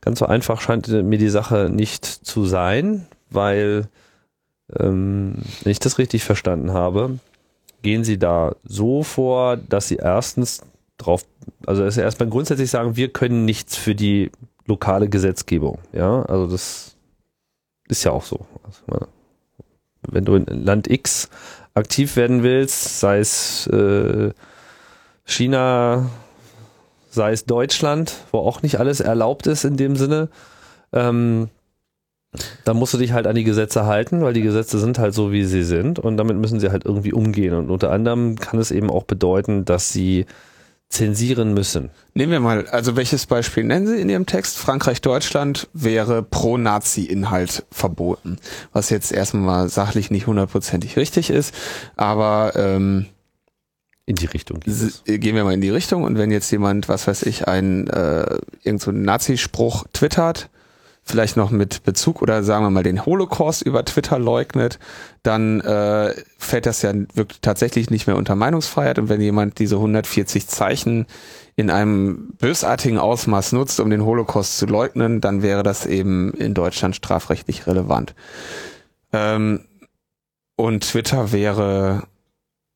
[0.00, 3.88] Ganz so einfach scheint mir die Sache nicht zu sein, weil,
[4.78, 7.18] ähm, wenn ich das richtig verstanden habe,
[7.82, 10.62] gehen Sie da so vor, dass Sie erstens
[10.98, 11.24] drauf,
[11.66, 14.30] also dass Sie erstmal grundsätzlich sagen, wir können nichts für die
[14.68, 15.78] lokale Gesetzgebung.
[15.92, 16.96] Ja, also das
[17.88, 18.46] ist ja auch so.
[18.64, 19.08] Also,
[20.02, 21.28] wenn du in Land X
[21.74, 24.30] aktiv werden willst, sei es äh,
[25.24, 26.10] China,
[27.10, 30.28] sei es Deutschland, wo auch nicht alles erlaubt ist in dem Sinne,
[30.92, 31.48] ähm,
[32.64, 35.32] dann musst du dich halt an die Gesetze halten, weil die Gesetze sind halt so,
[35.32, 37.54] wie sie sind und damit müssen sie halt irgendwie umgehen.
[37.54, 40.26] Und unter anderem kann es eben auch bedeuten, dass sie
[40.88, 41.90] zensieren müssen.
[42.14, 44.58] Nehmen wir mal, also welches Beispiel nennen Sie in Ihrem Text?
[44.58, 48.38] Frankreich, Deutschland wäre Pro-Nazi-Inhalt verboten,
[48.72, 51.54] was jetzt erstmal sachlich nicht hundertprozentig richtig ist,
[51.96, 53.06] aber ähm,
[54.06, 57.24] in die Richtung gehen wir mal in die Richtung und wenn jetzt jemand, was weiß
[57.24, 60.48] ich, einen äh, irgend so Nazispruch twittert,
[61.08, 64.78] vielleicht noch mit Bezug oder sagen wir mal den Holocaust über Twitter leugnet,
[65.22, 68.98] dann äh, fällt das ja wirklich tatsächlich nicht mehr unter Meinungsfreiheit.
[68.98, 71.06] Und wenn jemand diese 140 Zeichen
[71.56, 76.54] in einem bösartigen Ausmaß nutzt, um den Holocaust zu leugnen, dann wäre das eben in
[76.54, 78.14] Deutschland strafrechtlich relevant.
[79.12, 79.64] Ähm,
[80.56, 82.04] und Twitter wäre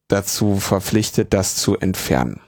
[0.09, 2.41] dazu verpflichtet, das zu entfernen.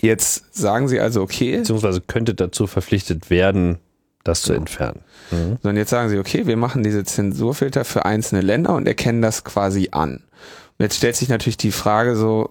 [0.00, 1.58] Jetzt sagen Sie also, okay.
[1.58, 3.78] Beziehungsweise könnte dazu verpflichtet werden,
[4.24, 5.00] das zu entfernen.
[5.30, 5.58] Mhm.
[5.62, 9.22] So, und jetzt sagen sie, okay, wir machen diese Zensurfilter für einzelne Länder und erkennen
[9.22, 10.14] das quasi an.
[10.14, 12.50] Und jetzt stellt sich natürlich die Frage so,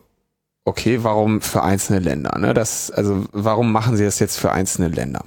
[0.66, 2.38] okay, warum für einzelne Länder?
[2.40, 2.54] Ne?
[2.54, 5.26] Das, also warum machen sie das jetzt für einzelne Länder?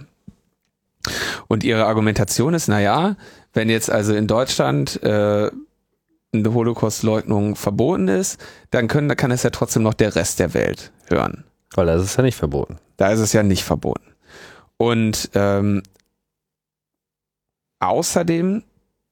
[1.48, 3.16] Und ihre Argumentation ist, na ja,
[3.52, 5.50] wenn jetzt also in Deutschland äh,
[6.32, 8.40] eine Holocaust-Leugnung verboten ist,
[8.70, 11.44] dann können, kann es ja trotzdem noch der Rest der Welt hören.
[11.74, 12.78] Weil da ist es ja nicht verboten.
[12.96, 14.14] Da ist es ja nicht verboten.
[14.78, 15.82] Und ähm,
[17.86, 18.64] Außerdem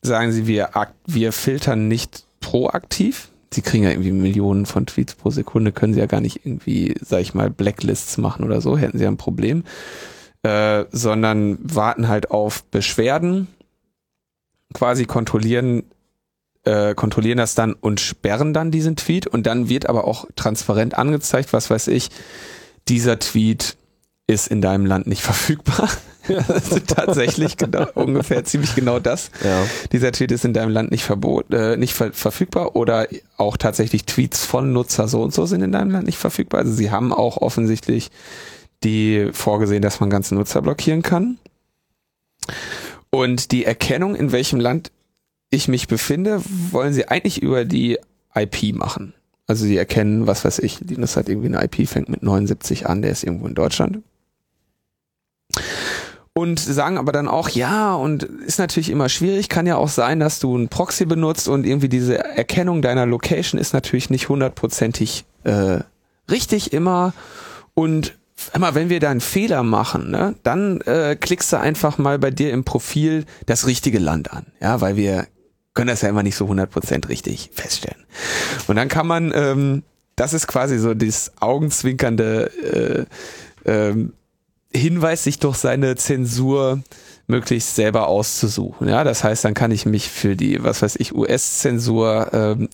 [0.02, 0.70] sagen sie, wir,
[1.06, 3.28] wir filtern nicht proaktiv.
[3.52, 6.96] Sie kriegen ja irgendwie Millionen von Tweets pro Sekunde, können sie ja gar nicht irgendwie,
[7.00, 9.62] sag ich mal, Blacklists machen oder so, hätten sie ja ein Problem.
[10.42, 13.46] Äh, sondern warten halt auf Beschwerden,
[14.74, 15.84] quasi kontrollieren,
[16.64, 20.98] äh, kontrollieren das dann und sperren dann diesen Tweet und dann wird aber auch transparent
[20.98, 22.10] angezeigt, was weiß ich,
[22.88, 23.76] dieser Tweet
[24.26, 25.88] ist in deinem Land nicht verfügbar.
[26.86, 29.30] tatsächlich genau, ungefähr ziemlich genau das.
[29.44, 29.66] Ja.
[29.92, 34.04] Dieser Tweet ist in deinem Land nicht verbot, äh, nicht ver verfügbar oder auch tatsächlich
[34.04, 36.60] Tweets von Nutzer so und so sind in deinem Land nicht verfügbar.
[36.60, 38.10] Also sie haben auch offensichtlich
[38.82, 41.38] die vorgesehen, dass man ganze Nutzer blockieren kann.
[43.10, 44.90] Und die Erkennung, in welchem Land
[45.50, 47.98] ich mich befinde, wollen sie eigentlich über die
[48.34, 49.14] IP machen.
[49.46, 53.02] Also sie erkennen, was weiß ich, Linus hat irgendwie eine IP, fängt mit 79 an,
[53.02, 54.02] der ist irgendwo in Deutschland
[56.34, 60.18] und sagen aber dann auch, ja, und ist natürlich immer schwierig, kann ja auch sein,
[60.18, 65.24] dass du einen Proxy benutzt und irgendwie diese Erkennung deiner Location ist natürlich nicht hundertprozentig
[65.44, 65.78] äh,
[66.28, 67.14] richtig immer.
[67.74, 68.18] Und
[68.52, 72.32] immer wenn wir da einen Fehler machen, ne, dann äh, klickst du einfach mal bei
[72.32, 75.28] dir im Profil das richtige Land an, ja, weil wir
[75.72, 78.04] können das ja immer nicht so hundertprozentig richtig feststellen.
[78.66, 79.82] Und dann kann man, ähm,
[80.16, 83.06] das ist quasi so das augenzwinkernde
[83.64, 84.12] äh, ähm,
[84.74, 86.82] Hinweis, sich durch seine Zensur
[87.26, 88.88] möglichst selber auszusuchen.
[88.88, 92.68] Ja, das heißt, dann kann ich mich für die, was weiß ich, US-Zensur ähm,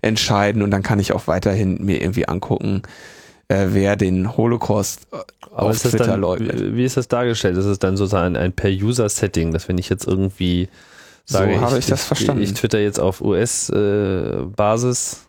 [0.00, 2.82] entscheiden und dann kann ich auch weiterhin mir irgendwie angucken,
[3.48, 5.16] äh, wer den Holocaust äh,
[5.52, 6.76] Aber auf Twitter dann, leugnet.
[6.76, 7.56] Wie ist das dargestellt?
[7.56, 10.68] Ist es dann sozusagen ein Per-User-Setting, dass wenn ich jetzt irgendwie
[11.24, 12.42] sage, so habe ich, ich, das verstanden.
[12.42, 15.20] Ich, ich twitter jetzt auf US-Basis.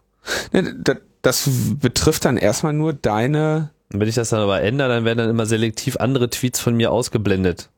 [0.52, 1.50] Äh, das, das
[1.80, 5.30] betrifft dann erstmal nur deine und wenn ich das dann aber ändere, dann werden dann
[5.30, 7.70] immer selektiv andere Tweets von mir ausgeblendet.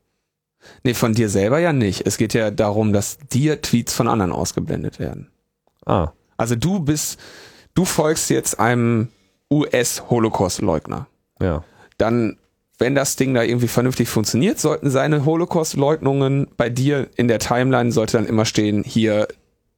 [0.83, 2.05] Nee, von dir selber ja nicht.
[2.05, 5.29] Es geht ja darum, dass dir Tweets von anderen ausgeblendet werden.
[5.85, 6.09] Ah.
[6.37, 7.19] Also du bist,
[7.75, 9.09] du folgst jetzt einem
[9.51, 11.07] US-Holocaust-Leugner.
[11.41, 11.63] Ja.
[11.97, 12.37] Dann,
[12.77, 17.91] wenn das Ding da irgendwie vernünftig funktioniert, sollten seine Holocaust-Leugnungen bei dir in der Timeline
[17.91, 19.27] sollte dann immer stehen, hier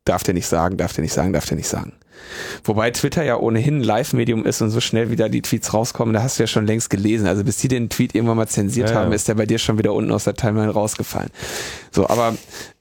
[0.06, 1.94] darf der nicht sagen, darf der nicht sagen, darf der nicht sagen.
[2.64, 6.24] Wobei Twitter ja ohnehin ein Live-Medium ist und so schnell wieder die Tweets rauskommen, da
[6.24, 7.28] hast du ja schon längst gelesen.
[7.28, 9.16] Also bis die den Tweet irgendwann mal zensiert ja, haben, ja.
[9.16, 11.30] ist der bei dir schon wieder unten aus der Timeline rausgefallen.
[11.92, 12.36] So, aber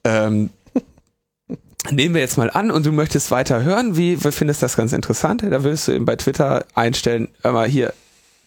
[0.04, 0.50] ähm,
[1.90, 5.42] nehmen wir jetzt mal an und du möchtest weiter hören, wie, findest das ganz interessant?
[5.48, 7.92] Da willst du eben bei Twitter einstellen, hör mal hier,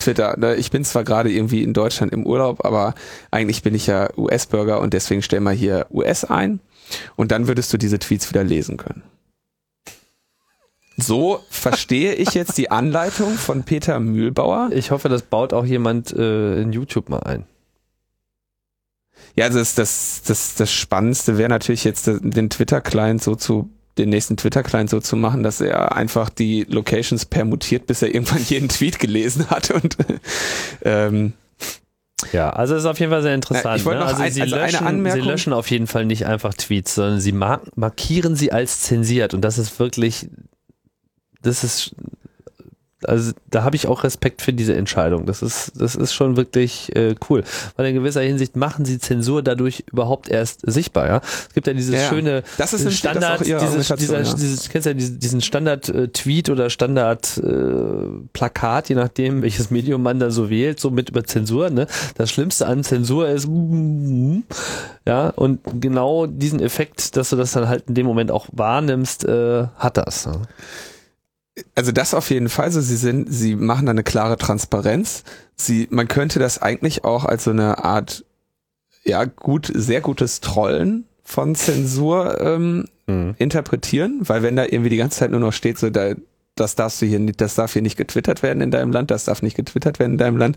[0.03, 0.55] Twitter, ne?
[0.55, 2.93] ich bin zwar gerade irgendwie in Deutschland im Urlaub, aber
[3.31, 6.59] eigentlich bin ich ja US-Bürger und deswegen stell mal hier US ein
[7.15, 9.03] und dann würdest du diese Tweets wieder lesen können.
[10.97, 14.69] So verstehe ich jetzt die Anleitung von Peter Mühlbauer.
[14.73, 17.45] Ich hoffe, das baut auch jemand äh, in YouTube mal ein.
[19.35, 24.09] Ja, also das, das, das, das Spannendste wäre natürlich jetzt den Twitter-Client so zu den
[24.09, 28.69] nächsten Twitter-Client so zu machen, dass er einfach die Locations permutiert, bis er irgendwann jeden
[28.69, 29.97] Tweet gelesen hat und
[30.83, 31.33] ähm,
[32.31, 33.79] ja, also ist auf jeden Fall sehr interessant.
[33.79, 34.05] Ich wollte ne?
[34.05, 37.19] noch also ein- sie, also löschen, sie löschen auf jeden Fall nicht einfach Tweets, sondern
[37.19, 40.27] sie mar markieren sie als zensiert und das ist wirklich,
[41.43, 41.95] das ist,
[43.05, 45.25] also da habe ich auch Respekt für diese Entscheidung.
[45.25, 47.43] Das ist, das ist schon wirklich äh, cool,
[47.75, 51.07] weil in gewisser Hinsicht machen sie Zensur dadurch überhaupt erst sichtbar.
[51.07, 53.59] Ja, es gibt ja dieses Ja, schöne das ist nämlich- das ist Standard, auch ihre
[53.59, 54.33] dieses, dieser, ja.
[54.33, 60.49] dieses, kennst ja diesen, diesen Standard-Tweet oder Standard-Plakat, je nachdem, welches Medium man da so
[60.49, 61.69] wählt, so mit über Zensur.
[61.69, 61.87] Ne?
[62.15, 63.49] Das Schlimmste an Zensur ist,
[65.05, 69.25] ja, und genau diesen Effekt, dass du das dann halt in dem Moment auch wahrnimmst,
[69.25, 70.25] äh, hat das.
[70.25, 70.39] Ne?
[71.75, 72.71] Also das auf jeden Fall.
[72.71, 75.23] So, sie sind, sie machen da eine klare Transparenz.
[75.55, 78.25] Sie, man könnte das eigentlich auch als so eine Art,
[79.03, 83.35] ja, gut, sehr gutes Trollen von Zensur ähm, Mhm.
[83.37, 86.13] interpretieren, weil wenn da irgendwie die ganze Zeit nur noch steht, so da,
[86.55, 89.25] das darfst du hier nicht, das darf hier nicht getwittert werden in deinem Land, das
[89.25, 90.55] darf nicht getwittert werden in deinem Land,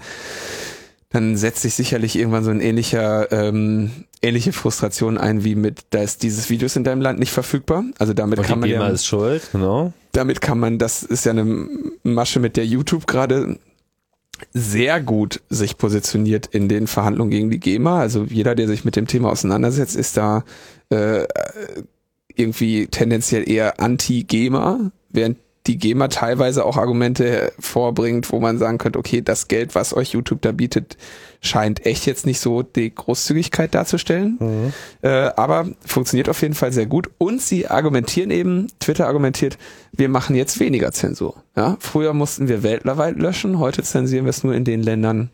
[1.10, 3.90] dann setzt sich sicherlich irgendwann so ein ähnlicher, ähm,
[4.22, 7.84] ähnliche Frustration ein wie mit, da ist dieses Video in deinem Land nicht verfügbar.
[7.98, 9.92] Also damit Und kann man ja, ist schuld, genau.
[10.16, 11.68] Damit kann man, das ist ja eine
[12.02, 13.58] Masche, mit der YouTube gerade
[14.52, 18.00] sehr gut sich positioniert in den Verhandlungen gegen die GEMA.
[18.00, 20.44] Also jeder, der sich mit dem Thema auseinandersetzt, ist da
[20.90, 21.26] äh,
[22.34, 28.98] irgendwie tendenziell eher anti-GEMA, während die GEMA teilweise auch Argumente vorbringt, wo man sagen könnte,
[28.98, 30.96] okay, das Geld, was euch YouTube da bietet,
[31.46, 34.72] scheint echt jetzt nicht so die Großzügigkeit darzustellen.
[35.02, 37.10] Äh, aber funktioniert auf jeden Fall sehr gut.
[37.18, 39.56] Und sie argumentieren eben, Twitter argumentiert,
[39.92, 41.42] wir machen jetzt weniger Zensur.
[41.56, 41.76] Ja?
[41.80, 45.30] Früher mussten wir weltweit löschen, heute zensieren wir es nur in den Ländern,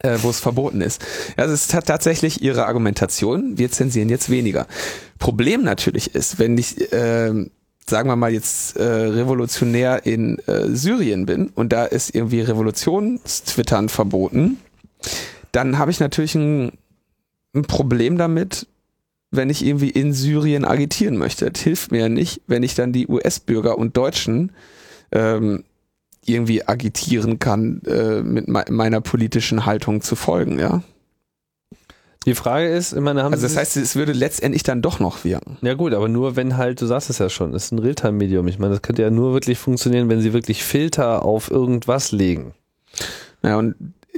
[0.00, 1.04] äh, wo es verboten ist.
[1.36, 4.66] Also es hat tatsächlich ihre Argumentation, wir zensieren jetzt weniger.
[5.18, 7.32] Problem natürlich ist, wenn ich, äh,
[7.86, 13.88] sagen wir mal jetzt äh, revolutionär in äh, Syrien bin und da ist irgendwie Revolutionstwittern
[13.88, 14.58] verboten,
[15.52, 16.72] dann habe ich natürlich ein,
[17.54, 18.66] ein Problem damit,
[19.30, 21.50] wenn ich irgendwie in Syrien agitieren möchte.
[21.50, 24.52] Das hilft mir ja nicht, wenn ich dann die US-Bürger und Deutschen
[25.10, 25.64] ähm,
[26.24, 30.82] irgendwie agitieren kann, äh, mit me meiner politischen Haltung zu folgen, ja.
[32.24, 35.58] Die Frage ist, meine, haben Also das heißt, es würde letztendlich dann doch noch wirken.
[35.60, 38.46] Ja gut, aber nur wenn halt, du sagst es ja schon, es ist ein Realtime-Medium.
[38.46, 42.54] Ich meine, das könnte ja nur wirklich funktionieren, wenn sie wirklich Filter auf irgendwas legen.
[43.42, 43.74] Ja, und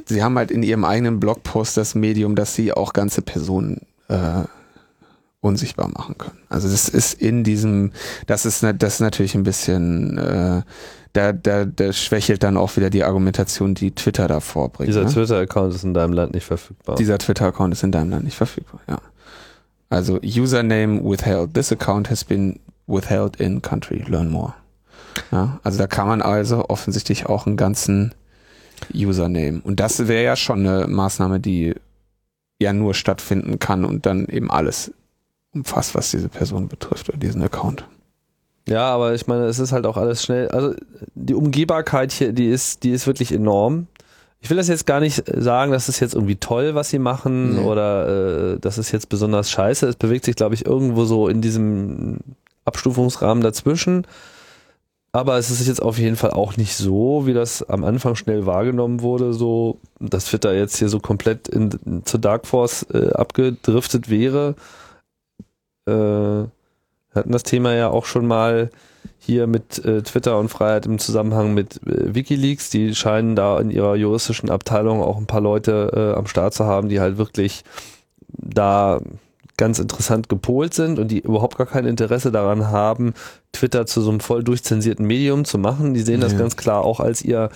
[0.06, 4.44] sie haben halt in ihrem eigenen Blogpost das Medium, dass sie auch ganze Personen äh,
[5.40, 6.38] unsichtbar machen können.
[6.48, 7.92] Also das ist in diesem,
[8.26, 10.62] das ist, das ist natürlich ein bisschen, äh,
[11.12, 14.88] da, da, da schwächelt dann auch wieder die Argumentation, die Twitter da vorbringt.
[14.88, 15.10] Dieser ne?
[15.10, 16.96] Twitter-Account ist in deinem Land nicht verfügbar.
[16.96, 18.98] Dieser Twitter-Account ist in deinem Land nicht verfügbar, ja.
[19.90, 21.54] Also Username withheld.
[21.54, 24.02] This account has been withheld in country.
[24.08, 24.54] Learn more.
[25.30, 28.12] Ja, also da kann man also offensichtlich auch einen ganzen
[28.92, 29.60] Username.
[29.64, 31.74] Und das wäre ja schon eine Maßnahme, die
[32.60, 34.92] ja nur stattfinden kann und dann eben alles
[35.52, 37.86] umfasst, was diese Person betrifft oder diesen Account.
[38.68, 40.48] Ja, aber ich meine, es ist halt auch alles schnell.
[40.48, 40.74] Also
[41.14, 43.86] die Umgehbarkeit hier, die ist, die ist wirklich enorm.
[44.40, 47.56] Ich will das jetzt gar nicht sagen, das ist jetzt irgendwie toll, was sie machen
[47.56, 47.60] Nee.
[47.62, 49.86] oder äh, das ist jetzt besonders scheiße.
[49.88, 52.18] Es bewegt sich, glaube ich, irgendwo so in diesem
[52.64, 54.06] Abstufungsrahmen dazwischen.
[55.14, 58.46] Aber es ist jetzt auf jeden Fall auch nicht so, wie das am Anfang schnell
[58.46, 63.12] wahrgenommen wurde, so, dass Twitter jetzt hier so komplett in, in, zur Dark Force äh,
[63.12, 64.56] abgedriftet wäre.
[65.86, 66.50] Äh, wir
[67.14, 68.70] hatten das Thema ja auch schon mal
[69.20, 72.70] hier mit äh, Twitter und Freiheit im Zusammenhang mit äh, Wikileaks.
[72.70, 76.64] Die scheinen da in ihrer juristischen Abteilung auch ein paar Leute äh, am Start zu
[76.64, 77.62] haben, die halt wirklich
[78.26, 79.00] da
[79.56, 83.14] ganz interessant gepolt sind und die überhaupt gar kein Interesse daran haben,
[83.52, 85.94] Twitter zu so einem voll durchzensierten Medium zu machen.
[85.94, 86.38] Die sehen das Ja.
[86.38, 87.50] ganz klar auch als ihr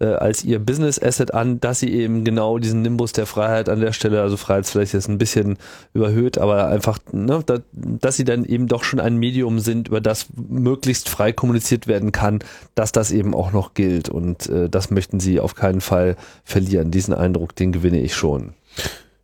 [0.00, 3.78] äh, als ihr Business Asset an, dass sie eben genau diesen Nimbus der Freiheit an
[3.80, 5.58] der Stelle, also Freiheit ist vielleicht jetzt ein bisschen
[5.94, 10.00] überhöht, aber einfach, ne, da, dass sie dann eben doch schon ein Medium sind, über
[10.00, 12.40] das möglichst frei kommuniziert werden kann,
[12.74, 16.90] dass das eben auch noch gilt und äh, das möchten sie auf keinen Fall verlieren.
[16.90, 18.54] Diesen Eindruck, den gewinne ich schon.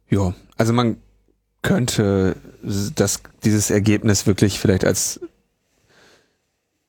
[0.09, 0.99] Ja, also man
[1.63, 2.37] könnte
[2.95, 5.21] das, dieses Ergebnis wirklich vielleicht als,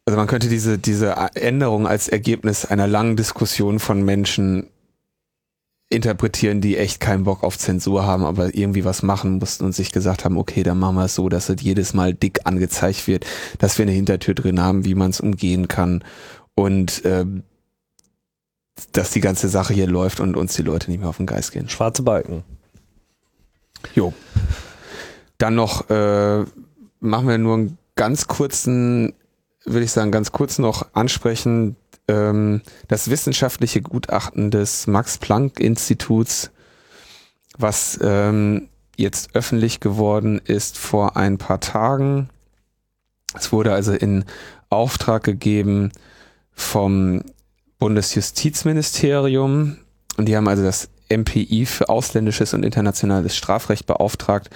[0.05, 4.67] also man könnte diese, diese Änderung als Ergebnis einer langen Diskussion von Menschen
[5.89, 9.91] interpretieren, die echt keinen Bock auf Zensur haben, aber irgendwie was machen mussten und sich
[9.91, 13.25] gesagt haben, okay, dann machen wir es so, dass es jedes Mal dick angezeigt wird,
[13.57, 16.03] dass wir eine Hintertür drin haben, wie man es umgehen kann
[16.53, 17.43] und ähm,
[18.91, 21.51] dass die ganze Sache hier läuft und uns die Leute nicht mehr auf den Geist
[21.51, 21.69] gehen.
[21.69, 22.43] Schwarze Balken.
[23.95, 24.13] Jo.
[25.37, 26.43] Dann noch äh,
[26.99, 29.13] machen wir nur einen ganz kurzen,
[29.65, 31.75] würde ich sagen, ganz kurz noch ansprechen,
[32.07, 36.51] ähm, das wissenschaftliche Gutachten des Max-Planck-Instituts,
[37.57, 42.29] was ähm, jetzt öffentlich geworden ist vor ein paar Tagen.
[43.35, 44.25] Es wurde also in
[44.69, 45.91] Auftrag gegeben
[46.51, 47.23] vom
[47.79, 49.77] Bundesjustizministerium
[50.17, 54.49] und die haben also das MPI für ausländisches und internationales Strafrecht beauftragt,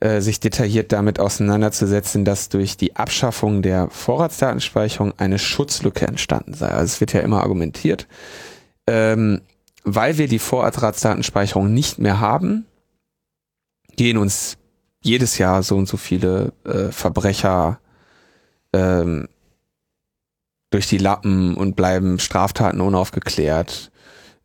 [0.00, 6.68] äh, sich detailliert damit auseinanderzusetzen, dass durch die Abschaffung der Vorratsdatenspeicherung eine Schutzlücke entstanden sei.
[6.68, 8.08] Also es wird ja immer argumentiert,
[8.86, 9.42] ähm,
[9.84, 12.66] weil wir die Vorratsdatenspeicherung nicht mehr haben,
[13.96, 14.58] gehen uns
[15.02, 17.78] jedes Jahr so und so viele äh, Verbrecher
[18.72, 19.28] ähm,
[20.70, 23.92] durch die Lappen und bleiben Straftaten unaufgeklärt,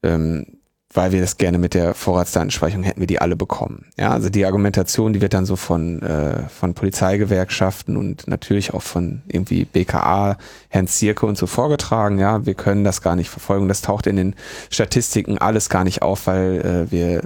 [0.04, 0.57] ähm,
[0.94, 3.86] weil wir das gerne mit der Vorratsdatenspeicherung hätten wir die alle bekommen.
[3.98, 8.82] Ja, also die Argumentation, die wird dann so von äh, von Polizeigewerkschaften und natürlich auch
[8.82, 10.38] von irgendwie BKA,
[10.70, 12.20] Herrn Zierke und so vorgetragen.
[12.20, 13.68] Ja, wir können das gar nicht verfolgen.
[13.68, 14.36] Das taucht in den
[14.70, 17.22] Statistiken alles gar nicht auf, weil äh, wir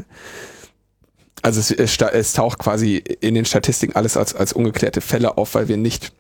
[1.44, 5.56] also es, es, es taucht quasi in den Statistiken alles als, als ungeklärte Fälle auf,
[5.56, 6.14] weil wir nicht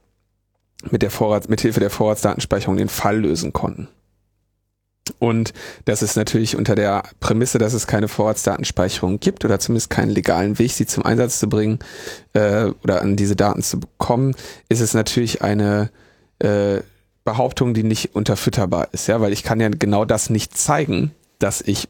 [0.89, 3.87] mit der Vorrats, mit Hilfe der Vorratsdatenspeicherung den Fall lösen konnten.
[5.20, 5.54] Und
[5.86, 10.60] das ist natürlich unter der Prämisse, dass es keine Vorratsdatenspeicherung gibt oder zumindest keinen legalen
[10.60, 11.80] Weg, sie zum Einsatz zu bringen
[12.34, 14.36] äh, oder an diese Daten zu bekommen,
[14.70, 15.89] ist es natürlich eine
[16.39, 16.82] äh,
[17.24, 21.62] Behauptung, die nicht unterfütterbar ist, ja, weil ich kann ja genau das nicht zeigen, dass
[21.62, 21.88] ich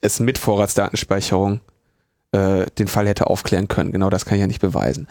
[0.00, 1.60] es mit Vorratsdatenspeicherung
[2.32, 3.92] äh, den Fall hätte aufklären können.
[3.92, 5.08] Genau das kann ich ja nicht beweisen.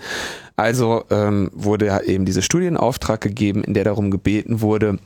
[0.56, 5.00] Also ähm, wurde ja eben diese Studie in Auftrag gegeben, in der darum gebeten wurde,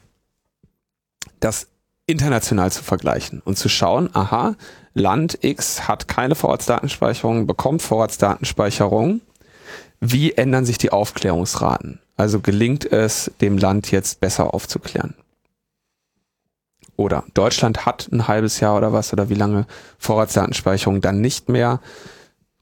[1.39, 1.67] das
[2.05, 4.55] international zu vergleichen und zu schauen, aha,
[4.93, 9.21] Land X hat keine Vorratsdatenspeicherung, bekommt Vorratsdatenspeicherung.
[9.99, 11.99] Wie ändern sich die Aufklärungsraten?
[12.17, 15.15] Also gelingt es, dem Land jetzt besser aufzuklären?
[16.95, 19.65] Oder Deutschland hat ein halbes Jahr oder was oder wie lange
[19.97, 21.79] Vorratsdatenspeicherung dann nicht mehr,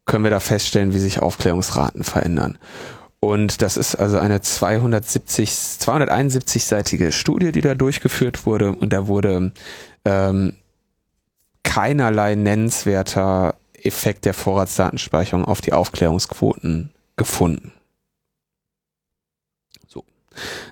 [0.06, 2.58] können wir da feststellen, wie sich Aufklärungsraten verändern.
[3.24, 8.74] Und das ist also eine 270, 271-seitige Studie, die da durchgeführt wurde.
[8.74, 9.52] Und da wurde
[10.06, 10.54] ähm,
[11.62, 17.72] keinerlei nennenswerter Effekt der Vorratsdatenspeicherung auf die Aufklärungsquoten gefunden.
[19.88, 20.04] So.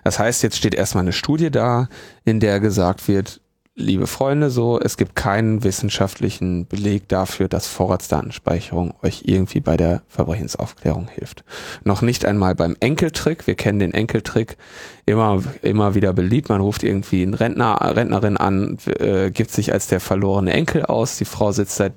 [0.04, 1.88] Das heißt, jetzt steht erstmal eine Studie da,
[2.26, 3.41] in der gesagt wird,
[3.80, 10.01] liebe Freunde, so, es gibt keinen wissenschaftlichen Beleg dafür, dass Vorratsdatenspeicherung euch irgendwie bei der
[10.09, 11.43] Verbrechensaufklärung hilft.
[11.84, 13.47] Noch nicht einmal beim Enkeltrick.
[13.47, 14.57] Wir kennen den Enkeltrick
[15.05, 16.49] immer, immer wieder beliebt.
[16.49, 21.17] Man ruft irgendwie einen Rentner, Rentnerin an, äh, gibt sich als der verlorene Enkel aus.
[21.17, 21.93] Die Frau sitzt seit,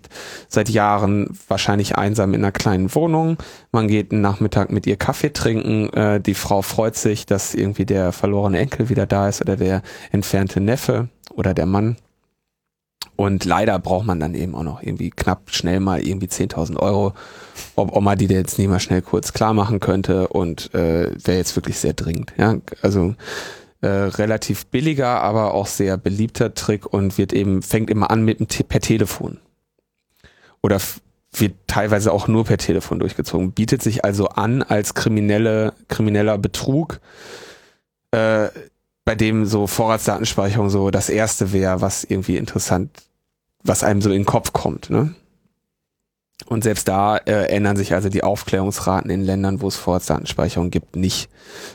[0.48, 3.38] seit Jahren wahrscheinlich einsam in einer kleinen Wohnung.
[3.72, 5.92] Man geht einen Nachmittag mit ihr Kaffee trinken.
[5.92, 9.82] Äh, die Frau freut sich, dass irgendwie der verlorene Enkel wieder da ist oder der
[10.12, 11.96] entfernte Neffe oder der Mann.
[13.16, 17.12] Und leider braucht man dann eben auch noch irgendwie knapp schnell mal irgendwie 10.000 Euro,
[17.76, 21.54] ob Oma die jetzt nicht mal schnell kurz klar machen könnte und äh, wäre jetzt
[21.56, 22.32] wirklich sehr dringend.
[22.38, 23.14] Ja, also
[23.82, 28.40] äh, relativ billiger, aber auch sehr beliebter Trick und wird eben fängt immer an mit
[28.40, 29.38] dem per Telefon
[30.62, 30.80] oder
[31.32, 33.52] wird teilweise auch nur per Telefon durchgezogen.
[33.52, 37.00] Bietet sich also an als kriminelle krimineller Betrug.
[38.10, 38.48] Äh,
[39.04, 42.90] bei dem so Vorratsdatenspeicherung so das erste wäre, was irgendwie interessant,
[43.62, 44.90] was einem so in den Kopf kommt.
[44.90, 45.14] Ne?
[46.46, 50.96] Und selbst da äh, ändern sich also die Aufklärungsraten in Ländern, wo es Vorratsdatenspeicherung gibt,
[50.96, 51.28] nicht.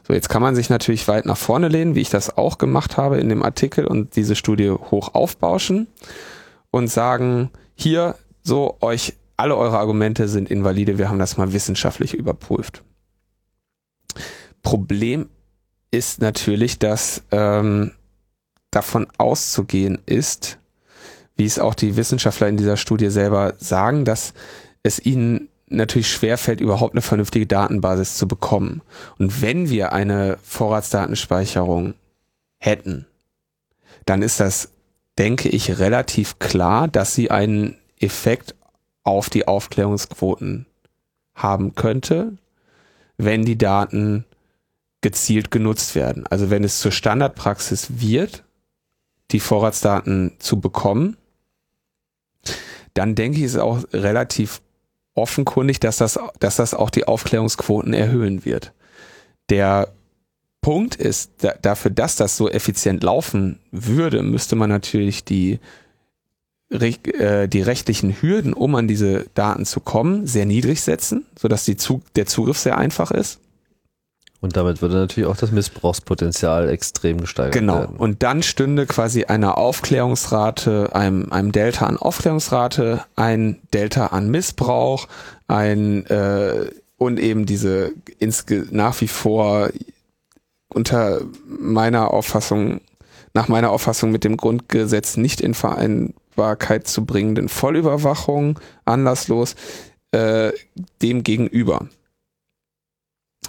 [0.07, 2.97] So, jetzt kann man sich natürlich weit nach vorne lehnen, wie ich das auch gemacht
[2.97, 5.87] habe in dem Artikel und diese Studie hoch aufbauschen
[6.71, 12.13] und sagen, hier, so, euch, alle eure Argumente sind invalide, wir haben das mal wissenschaftlich
[12.13, 12.83] überprüft.
[14.63, 15.29] Problem
[15.91, 17.91] ist natürlich, dass ähm,
[18.71, 20.59] davon auszugehen ist,
[21.35, 24.33] wie es auch die Wissenschaftler in dieser Studie selber sagen, dass
[24.83, 28.81] es ihnen natürlich schwerfällt, überhaupt eine vernünftige Datenbasis zu bekommen.
[29.17, 31.93] Und wenn wir eine Vorratsdatenspeicherung
[32.57, 33.05] hätten,
[34.05, 34.71] dann ist das,
[35.17, 38.55] denke ich, relativ klar, dass sie einen Effekt
[39.03, 40.65] auf die Aufklärungsquoten
[41.35, 42.33] haben könnte,
[43.17, 44.25] wenn die Daten
[45.07, 46.27] gezielt genutzt werden.
[46.27, 48.43] Also wenn es zur Standardpraxis wird,
[49.31, 51.15] die Vorratsdaten zu bekommen,
[52.93, 54.61] dann denke ich, ist auch relativ
[55.13, 58.73] offenkundig, dass das, dass das auch die Aufklärungsquoten erhöhen wird.
[59.49, 59.93] Der
[60.59, 65.61] Punkt ist, da, dafür, dass das so effizient laufen würde, müsste man natürlich die,
[66.69, 71.77] äh, die rechtlichen Hürden, um an diese Daten zu kommen, sehr niedrig setzen, sodass die
[71.77, 73.39] Zug, der Zugriff sehr einfach ist.
[74.39, 77.73] Und damit würde natürlich auch das Missbrauchspotenzial extrem gesteigert genau.
[77.73, 77.91] werden.
[77.93, 78.03] Genau.
[78.03, 85.07] Und dann stünde quasi einer Aufklärungsrate, einem, einem Delta an Aufklärungsrate, ein Delta an Missbrauch,
[85.47, 89.69] ein äh, und eben diese insge nach wie vor
[90.69, 92.81] unter meiner Auffassung,
[93.33, 99.55] nach meiner Auffassung mit dem Grundgesetz nicht in Vereinbarkeit zu bringenden Vollüberwachung, anlasslos,
[100.11, 100.51] äh,
[101.01, 101.87] dem gegenüber.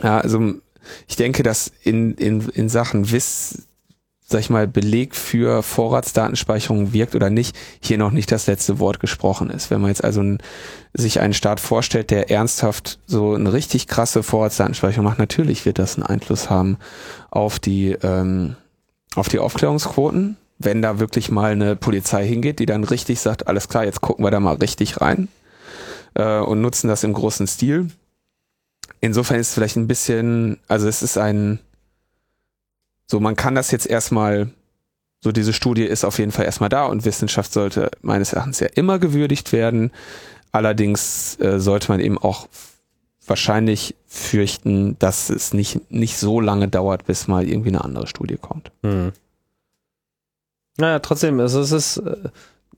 [0.03, 0.55] Ja, also
[1.07, 3.67] ich denke, dass in, in, in Sachen Wiss,
[4.27, 9.01] sag ich mal, Beleg für Vorratsdatenspeicherung wirkt oder nicht, hier noch nicht das letzte Wort
[9.01, 9.71] gesprochen ist.
[9.71, 10.39] Wenn man jetzt also ein,
[10.93, 15.97] sich einen Staat vorstellt, der ernsthaft so eine richtig krasse Vorratsdatenspeicherung macht, natürlich wird das
[15.97, 16.77] einen Einfluss haben
[17.31, 18.57] auf die, ähm,
[19.15, 20.37] auf die Aufklärungsquoten.
[20.61, 24.25] Wenn da wirklich mal eine Polizei hingeht, die dann richtig sagt, alles klar, jetzt gucken
[24.25, 25.29] wir da mal richtig rein
[26.15, 27.89] äh, und nutzen das im großen Stil
[29.01, 31.59] insofern ist es vielleicht ein bisschen, also es ist ein,
[33.07, 34.51] so man kann das jetzt erstmal,
[35.21, 38.69] so diese Studie ist auf jeden Fall erstmal da und Wissenschaft sollte meines Erachtens ja
[38.75, 39.91] immer gewürdigt werden.
[40.53, 42.49] Allerdings äh, sollte man eben auch
[43.27, 48.37] wahrscheinlich fürchten, dass es nicht, nicht so lange dauert, bis mal irgendwie eine andere Studie
[48.37, 48.71] kommt.
[48.83, 49.13] Hm.
[50.79, 52.17] Naja, trotzdem, also es ist, äh,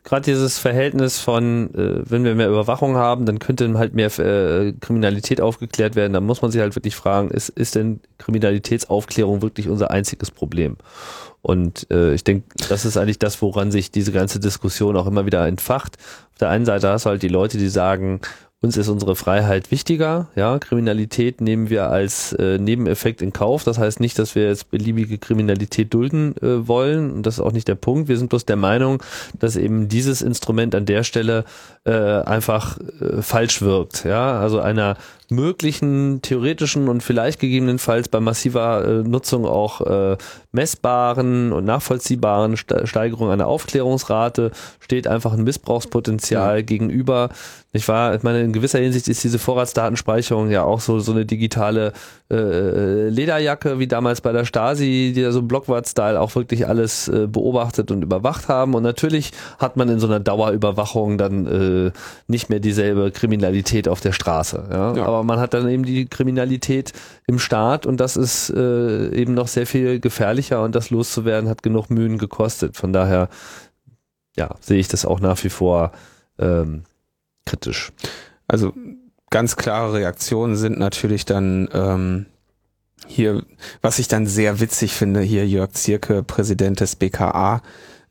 [0.05, 4.73] gerade dieses Verhältnis von, äh, wenn wir mehr Überwachung haben, dann könnte halt mehr äh,
[4.81, 6.13] Kriminalität aufgeklärt werden.
[6.13, 10.77] Da muss man sich halt wirklich fragen, ist, ist denn Kriminalitätsaufklärung wirklich unser einziges Problem?
[11.43, 15.27] Und äh, ich denke, das ist eigentlich das, woran sich diese ganze Diskussion auch immer
[15.27, 15.97] wieder entfacht.
[16.33, 18.21] Auf der einen Seite hast du halt die Leute, die sagen,
[18.63, 20.29] uns ist unsere Freiheit wichtiger.
[20.37, 23.65] Ja, Kriminalität nehmen wir als äh, Nebeneffekt in Kauf.
[23.65, 27.11] Das heißt nicht, dass wir jetzt beliebige Kriminalität dulden äh, wollen.
[27.11, 28.09] Und das ist auch nicht der Punkt.
[28.09, 29.03] Wir sind bloß der Meinung,
[29.39, 31.45] dass eben dieses Instrument an der Stelle
[31.85, 34.05] äh, einfach äh, falsch wirkt.
[34.05, 34.99] Ja, also einer
[35.31, 40.17] möglichen theoretischen und vielleicht gegebenenfalls bei massiver äh, Nutzung auch äh,
[40.53, 44.51] messbaren und nachvollziehbaren Steigerung einer Aufklärungsrate
[44.81, 46.63] steht einfach ein Missbrauchspotenzial ja.
[46.63, 47.31] gegenüber.
[47.73, 51.25] Ich war, ich meine, in gewisser Hinsicht ist diese Vorratsdatenspeicherung ja auch so, so eine
[51.25, 51.93] digitale
[52.31, 57.27] äh, Lederjacke, wie damals bei der Stasi, die da so Blockwart-Style auch wirklich alles äh,
[57.27, 58.75] beobachtet und überwacht haben.
[58.75, 61.93] Und natürlich hat man in so einer Dauerüberwachung dann äh,
[62.29, 64.69] nicht mehr dieselbe Kriminalität auf der Straße.
[64.71, 64.95] Ja?
[64.95, 65.05] ja.
[65.05, 66.93] Aber man hat dann eben die Kriminalität
[67.27, 71.63] im Staat und das ist äh, eben noch sehr viel gefährlicher und das loszuwerden hat
[71.63, 72.77] genug Mühen gekostet.
[72.77, 73.29] Von daher,
[74.37, 75.93] ja, sehe ich das auch nach wie vor
[76.39, 76.85] ähm,
[77.45, 77.93] kritisch.
[78.47, 78.73] Also
[79.31, 82.27] ganz klare Reaktionen sind natürlich dann ähm,
[83.07, 83.43] hier,
[83.81, 87.63] was ich dann sehr witzig finde, hier Jörg Zierke, Präsident des BKA,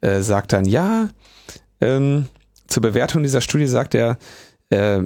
[0.02, 1.10] äh, sagt dann, ja,
[1.82, 2.28] ähm,
[2.68, 4.18] zur Bewertung dieser Studie sagt er,
[4.70, 5.04] äh,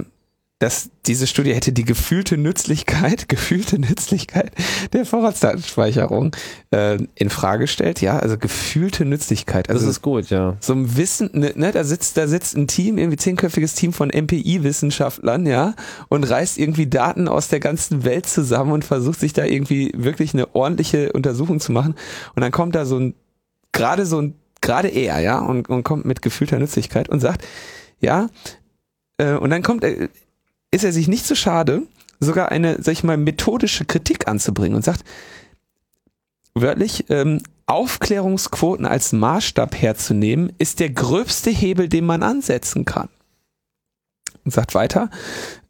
[0.64, 4.50] dass diese Studie hätte die gefühlte Nützlichkeit, gefühlte Nützlichkeit
[4.94, 6.34] der Vorratsdatenspeicherung
[6.70, 8.00] äh, in Frage stellt.
[8.00, 9.68] Ja, also gefühlte Nützlichkeit.
[9.68, 10.56] Also das ist gut, ja.
[10.60, 14.08] So ein Wissen, ne, ne, da sitzt, da sitzt ein Team, irgendwie zehnköpfiges Team von
[14.08, 15.74] MPI-Wissenschaftlern, ja,
[16.08, 20.32] und reißt irgendwie Daten aus der ganzen Welt zusammen und versucht sich da irgendwie wirklich
[20.32, 21.94] eine ordentliche Untersuchung zu machen.
[22.34, 23.14] Und dann kommt da so ein,
[23.72, 27.44] gerade so ein, gerade er, ja, und, und kommt mit gefühlter Nützlichkeit und sagt,
[28.00, 28.28] ja,
[29.18, 30.08] äh, und dann kommt er,
[30.74, 31.82] ist er sich nicht so schade,
[32.18, 35.04] sogar eine, sag ich mal, methodische Kritik anzubringen und sagt,
[36.54, 43.08] wörtlich, ähm, Aufklärungsquoten als Maßstab herzunehmen, ist der gröbste Hebel, den man ansetzen kann.
[44.44, 45.10] Und sagt weiter,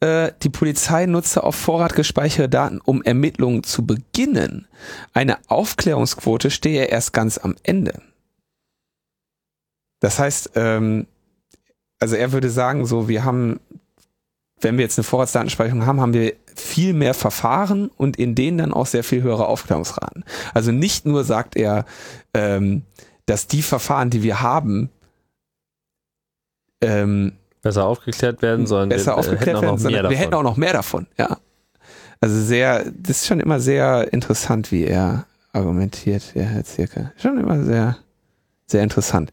[0.01, 4.67] äh, die Polizei nutze auf Vorrat gespeicherte Daten, um Ermittlungen zu beginnen.
[5.13, 8.01] Eine Aufklärungsquote stehe erst ganz am Ende.
[10.01, 11.07] Das heißt, ähm,
[12.01, 13.61] also er würde sagen, so, wir haben
[14.65, 18.73] wenn wir jetzt eine Vorratsdatenspeicherung haben, haben wir viel mehr Verfahren und in denen dann
[18.73, 20.25] auch sehr viel höhere Aufklärungsraten.
[20.53, 21.85] Also nicht nur sagt er,
[22.33, 22.83] ähm,
[23.27, 24.91] dass die Verfahren, die wir haben,
[26.81, 30.73] ähm, besser aufgeklärt werden, sondern besser wir, aufgeklärt werden, sondern wir hätten auch noch mehr
[30.73, 31.07] davon.
[31.17, 31.39] Ja,
[32.21, 37.13] also sehr, das ist schon immer sehr interessant, wie er argumentiert, der Herr Zirke.
[37.17, 37.97] Schon immer sehr,
[38.67, 39.33] sehr interessant.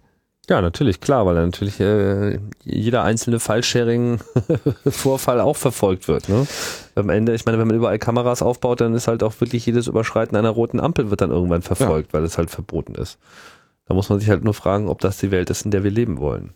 [0.49, 6.29] Ja, natürlich, klar, weil natürlich äh, jeder einzelne File-Sharing-Vorfall auch verfolgt wird.
[6.29, 6.47] Ne?
[6.95, 9.87] Am Ende, ich meine, wenn man überall Kameras aufbaut, dann ist halt auch wirklich jedes
[9.87, 12.19] Überschreiten einer roten Ampel wird dann irgendwann verfolgt, ja.
[12.19, 13.19] weil es halt verboten ist.
[13.85, 15.91] Da muss man sich halt nur fragen, ob das die Welt ist, in der wir
[15.91, 16.51] leben wollen.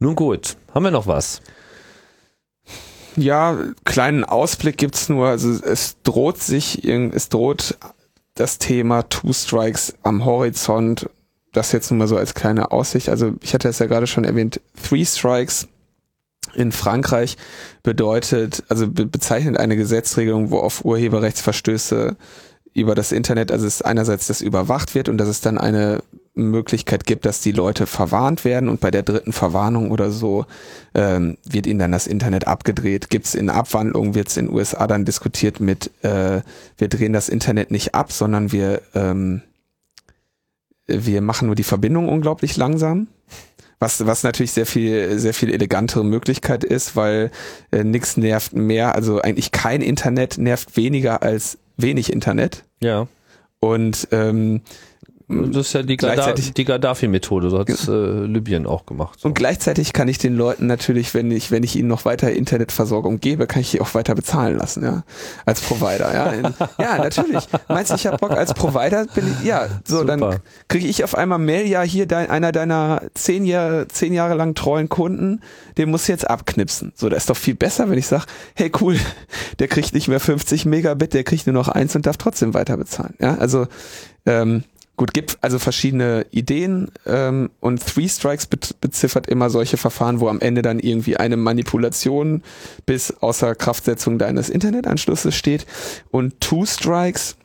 [0.00, 1.40] Nun gut, haben wir noch was?
[3.16, 5.28] Ja, kleinen Ausblick gibt's nur.
[5.28, 7.76] Also es droht sich, es droht
[8.34, 11.08] das Thema Two Strikes am Horizont
[11.54, 13.08] das jetzt nur mal so als kleine Aussicht.
[13.08, 15.68] Also ich hatte es ja gerade schon erwähnt, Three Strikes
[16.54, 17.36] in Frankreich
[17.82, 22.16] bedeutet, also be bezeichnet eine Gesetzregelung, wo auf Urheberrechtsverstöße
[22.74, 26.02] über das Internet, also es einerseits das überwacht wird und dass es dann eine
[26.34, 30.46] Möglichkeit gibt, dass die Leute verwarnt werden und bei der dritten Verwarnung oder so
[30.94, 33.08] ähm, wird ihnen dann das Internet abgedreht.
[33.08, 36.42] Gibt es in Abwandlung, wird es in USA dann diskutiert mit, äh,
[36.76, 39.42] wir drehen das Internet nicht ab, sondern wir, ähm,
[40.86, 43.08] wir machen nur die Verbindung unglaublich langsam.
[43.80, 47.30] Was, was natürlich sehr viel, sehr viel elegantere Möglichkeit ist, weil
[47.70, 52.64] äh, nichts nervt mehr, also eigentlich kein Internet nervt weniger als wenig Internet.
[52.80, 53.08] Ja.
[53.60, 54.62] Und ähm,
[55.26, 59.20] das ist ja die, Gadda die Gaddafi-Methode, so hat es äh, Libyen auch gemacht.
[59.20, 59.28] So.
[59.28, 63.20] Und gleichzeitig kann ich den Leuten natürlich, wenn ich, wenn ich ihnen noch weiter Internetversorgung
[63.20, 65.02] gebe, kann ich die auch weiter bezahlen lassen, ja.
[65.46, 66.34] Als Provider, ja.
[66.78, 67.44] ja, natürlich.
[67.68, 70.16] Meinst du, ich habe Bock als Provider, bin ich, ja, so, Super.
[70.16, 74.34] dann kriege ich auf einmal Mail, ja, hier dein, einer deiner zehn Jahre, zehn Jahre
[74.34, 75.40] lang treuen Kunden,
[75.78, 76.92] den muss jetzt abknipsen.
[76.94, 78.98] So, das ist doch viel besser, wenn ich sage, hey cool,
[79.58, 82.76] der kriegt nicht mehr 50 Megabit, der kriegt nur noch eins und darf trotzdem weiter
[82.76, 83.14] bezahlen.
[83.20, 83.66] Ja, also
[84.26, 84.64] ähm,
[84.96, 90.28] Gut, gibt also verschiedene Ideen ähm, und Three Strikes be beziffert immer solche Verfahren, wo
[90.28, 92.42] am Ende dann irgendwie eine Manipulation
[92.86, 95.66] bis außer Kraftsetzung deines Internetanschlusses steht.
[96.10, 97.36] Und Two Strikes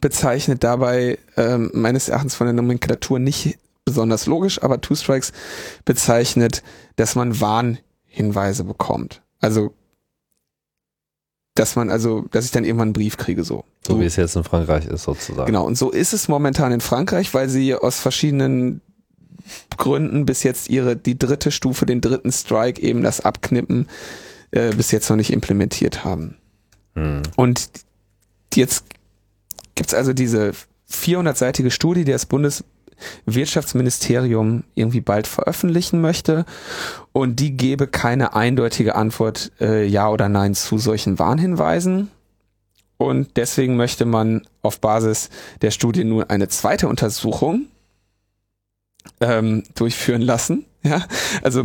[0.00, 5.32] bezeichnet dabei ähm, meines Erachtens von der Nomenklatur nicht besonders logisch, aber Two Strikes
[5.84, 6.62] bezeichnet,
[6.94, 9.22] dass man Warnhinweise bekommt.
[9.40, 9.74] Also
[11.54, 13.64] dass man also, dass ich dann irgendwann einen Brief kriege, so.
[13.86, 15.46] So, so wie es jetzt in Frankreich ist, sozusagen.
[15.46, 18.80] Genau, und so ist es momentan in Frankreich, weil sie aus verschiedenen
[19.76, 23.88] Gründen bis jetzt ihre, die dritte Stufe, den dritten Strike, eben das Abknippen,
[24.52, 26.36] äh, bis jetzt noch nicht implementiert haben.
[26.94, 27.22] Hm.
[27.36, 27.70] Und
[28.54, 28.84] jetzt
[29.74, 30.52] gibt's also diese
[30.92, 32.64] 400-seitige Studie, die das Bundes
[33.26, 36.44] Wirtschaftsministerium irgendwie bald veröffentlichen möchte.
[37.12, 42.10] Und die gebe keine eindeutige Antwort äh, ja oder nein zu solchen Warnhinweisen.
[42.96, 45.30] Und deswegen möchte man auf Basis
[45.62, 47.66] der Studie nun eine zweite Untersuchung
[49.20, 50.66] ähm, durchführen lassen.
[50.82, 51.04] Ja,
[51.42, 51.64] also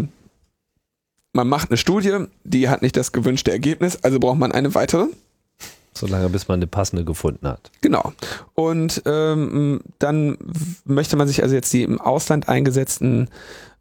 [1.31, 5.07] man macht eine Studie, die hat nicht das gewünschte Ergebnis, also braucht man eine weitere.
[5.97, 7.71] Solange bis man eine passende gefunden hat.
[7.81, 8.13] Genau.
[8.53, 10.37] Und ähm, dann
[10.83, 13.29] möchte man sich also jetzt die im Ausland eingesetzten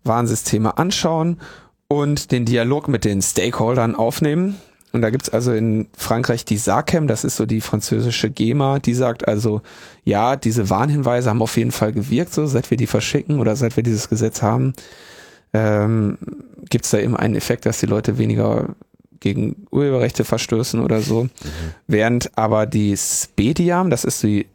[0.05, 1.41] Warnsysteme anschauen
[1.89, 4.57] und den Dialog mit den Stakeholdern aufnehmen.
[4.93, 8.95] Und da gibt's also in Frankreich die SACEM, das ist so die französische GEMA, die
[8.95, 9.61] sagt also,
[10.05, 13.75] ja, diese Warnhinweise haben auf jeden Fall gewirkt, so seit wir die verschicken oder seit
[13.75, 14.73] wir dieses Gesetz haben,
[15.53, 16.17] ähm,
[16.71, 18.77] gibt's da eben einen Effekt, dass die Leute weniger
[19.25, 21.25] gegen Urheberrechte verstößen oder so.
[21.25, 21.31] Mhm.
[21.87, 24.47] Während aber die Spediam, das ist die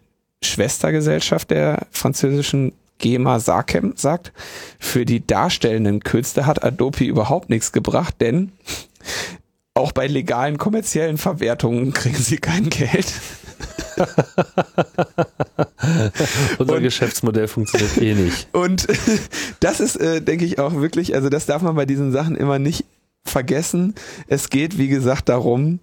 [0.43, 4.31] Schwestergesellschaft der französischen GEMA Sakem sagt,
[4.77, 8.51] für die darstellenden Künste hat Adobe überhaupt nichts gebracht, denn
[9.73, 13.11] auch bei legalen kommerziellen Verwertungen kriegen sie kein Geld.
[16.59, 18.47] Unser und, Geschäftsmodell funktioniert eh nicht.
[18.53, 18.85] Und
[19.61, 22.59] das ist, äh, denke ich, auch wirklich, also das darf man bei diesen Sachen immer
[22.59, 22.85] nicht
[23.23, 23.95] vergessen.
[24.27, 25.79] Es geht, wie gesagt, darum,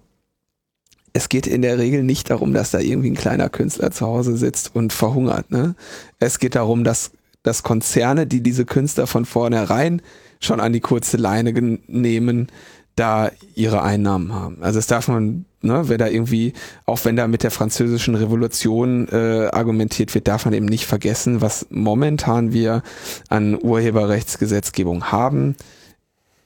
[1.13, 4.37] es geht in der Regel nicht darum, dass da irgendwie ein kleiner Künstler zu Hause
[4.37, 5.49] sitzt und verhungert.
[5.51, 5.75] Ne?
[6.19, 7.11] Es geht darum, dass,
[7.43, 10.01] dass Konzerne, die diese Künstler von vornherein
[10.39, 11.53] schon an die kurze Leine
[11.87, 12.47] nehmen,
[12.95, 14.57] da ihre Einnahmen haben.
[14.61, 16.53] Also das darf man, ne, wer da irgendwie,
[16.85, 21.41] auch wenn da mit der französischen Revolution äh, argumentiert wird, darf man eben nicht vergessen,
[21.41, 22.81] was momentan wir
[23.29, 25.55] an Urheberrechtsgesetzgebung haben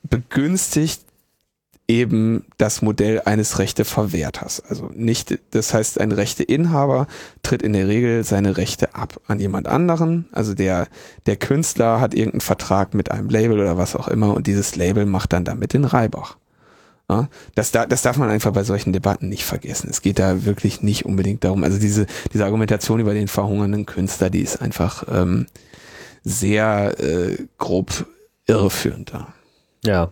[0.03, 1.01] begünstigt
[1.87, 4.61] eben das Modell eines Rechteverwerters.
[4.61, 7.07] Also nicht, das heißt, ein Rechteinhaber
[7.43, 10.25] tritt in der Regel seine Rechte ab an jemand anderen.
[10.31, 10.87] Also der,
[11.25, 15.05] der Künstler hat irgendeinen Vertrag mit einem Label oder was auch immer und dieses Label
[15.05, 16.37] macht dann damit den Reibach.
[17.55, 19.89] Das, das darf man einfach bei solchen Debatten nicht vergessen.
[19.89, 21.65] Es geht da wirklich nicht unbedingt darum.
[21.65, 25.47] Also diese, diese Argumentation über den verhungernden Künstler, die ist einfach ähm,
[26.23, 28.05] sehr äh, grob
[28.47, 29.33] irreführend da.
[29.83, 30.11] Ja.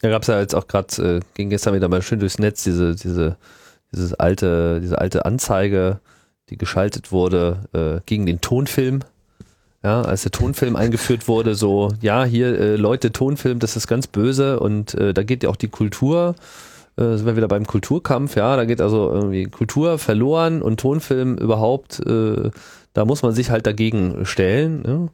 [0.00, 2.64] Da gab es ja jetzt auch gerade, äh, ging gestern wieder mal schön durchs Netz,
[2.64, 3.36] diese, diese,
[3.92, 6.00] dieses alte, diese alte Anzeige,
[6.48, 9.00] die geschaltet wurde äh, gegen den Tonfilm.
[9.82, 14.06] Ja, als der Tonfilm eingeführt wurde, so, ja, hier, äh, Leute, Tonfilm, das ist ganz
[14.06, 16.34] böse und äh, da geht ja auch die Kultur,
[16.96, 21.38] äh, sind wir wieder beim Kulturkampf, ja, da geht also irgendwie Kultur verloren und Tonfilm
[21.38, 22.50] überhaupt, äh,
[22.92, 24.84] da muss man sich halt dagegen stellen.
[24.86, 25.08] Ja?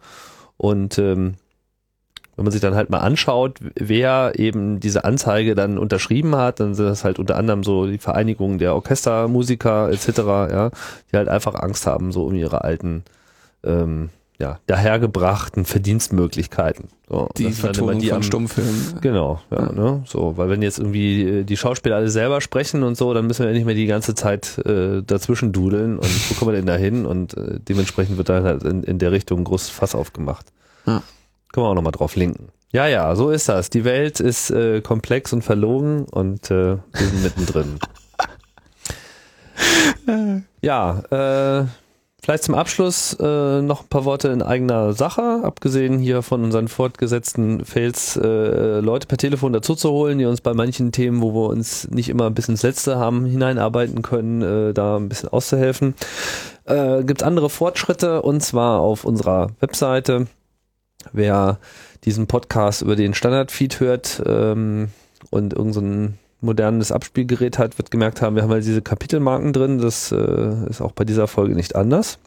[0.57, 1.35] Und ähm,
[2.37, 6.75] wenn man sich dann halt mal anschaut, wer eben diese Anzeige dann unterschrieben hat, dann
[6.75, 10.71] sind das halt unter anderem so die Vereinigung der Orchestermusiker etc., ja,
[11.13, 13.05] die halt einfach Angst haben, so um ihre alten
[13.65, 16.89] ähm, ja, dahergebrachten Verdienstmöglichkeiten.
[17.09, 18.99] So, Die Vertonung die von am- Stummfilmen.
[19.01, 19.73] Genau, ja, Ja.
[19.73, 20.03] Ne?
[20.05, 23.45] so, weil wenn jetzt irgendwie äh, die Schauspieler alle selber sprechen und so, dann müssen
[23.45, 26.67] wir ja nicht mehr die ganze Zeit äh, dazwischen dudeln und wo kommen wir denn
[26.67, 29.95] da hin und äh, dementsprechend wird dann halt in, in der Richtung ein großes Fass
[29.95, 30.47] aufgemacht.
[30.87, 31.03] Ja.
[31.57, 32.51] Können wir auch nochmal drauf linken.
[32.71, 33.71] Ja, ja, so ist das.
[33.71, 37.79] Die Welt ist äh, komplex und verlogen und äh, wir sind mittendrin.
[40.61, 41.67] ja, äh,
[42.23, 46.69] Vielleicht zum Abschluss äh, noch ein paar Worte in eigener Sache, abgesehen hier von unseren
[46.69, 51.33] fortgesetzten Fails, äh, Leute per Telefon dazu zu holen, die uns bei manchen Themen, wo
[51.33, 55.95] wir uns nicht immer bis ins Letzte haben hineinarbeiten können, äh, da ein bisschen auszuhelfen.
[56.65, 60.27] Äh, Gibt es andere Fortschritte und zwar auf unserer Webseite.
[61.13, 61.59] Wer
[62.05, 64.89] diesen Podcast über den Standardfeed hört ähm,
[65.31, 69.79] und irgendein modernes Abspielgerät hat, wird gemerkt haben, wir haben halt diese Kapitelmarken drin.
[69.79, 72.19] Das äh, ist auch bei dieser Folge nicht anders.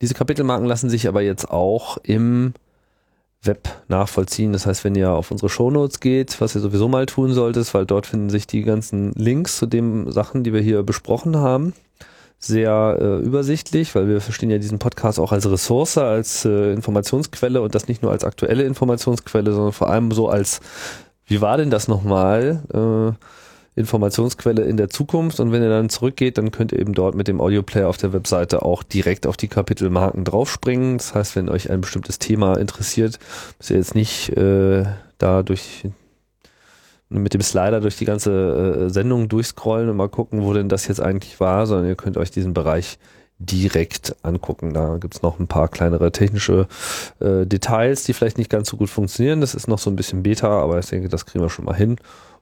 [0.00, 2.54] Diese Kapitelmarken lassen sich aber jetzt auch im
[3.42, 4.52] Web nachvollziehen.
[4.52, 7.86] Das heißt, wenn ihr auf unsere Shownotes geht, was ihr sowieso mal tun solltet, weil
[7.86, 11.72] dort finden sich die ganzen Links zu den Sachen, die wir hier besprochen haben.
[12.44, 17.62] Sehr äh, übersichtlich, weil wir verstehen ja diesen Podcast auch als Ressource, als äh, Informationsquelle
[17.62, 20.60] und das nicht nur als aktuelle Informationsquelle, sondern vor allem so als
[21.26, 22.62] wie war denn das nochmal?
[22.74, 23.12] Äh,
[23.74, 27.26] Informationsquelle in der Zukunft und wenn ihr dann zurückgeht, dann könnt ihr eben dort mit
[27.26, 30.98] dem Audioplayer auf der Webseite auch direkt auf die Kapitelmarken draufspringen.
[30.98, 33.18] Das heißt, wenn euch ein bestimmtes Thema interessiert,
[33.58, 34.84] müsst ihr jetzt nicht äh,
[35.16, 35.84] da durch
[37.12, 40.88] mit dem Slider durch die ganze äh, Sendung durchscrollen und mal gucken, wo denn das
[40.88, 42.98] jetzt eigentlich war, sondern ihr könnt euch diesen Bereich
[43.38, 44.72] direkt angucken.
[44.72, 46.68] Da gibt's noch ein paar kleinere technische
[47.20, 49.40] äh, Details, die vielleicht nicht ganz so gut funktionieren.
[49.40, 51.74] Das ist noch so ein bisschen Beta, aber ich denke, das kriegen wir schon mal
[51.74, 51.96] hin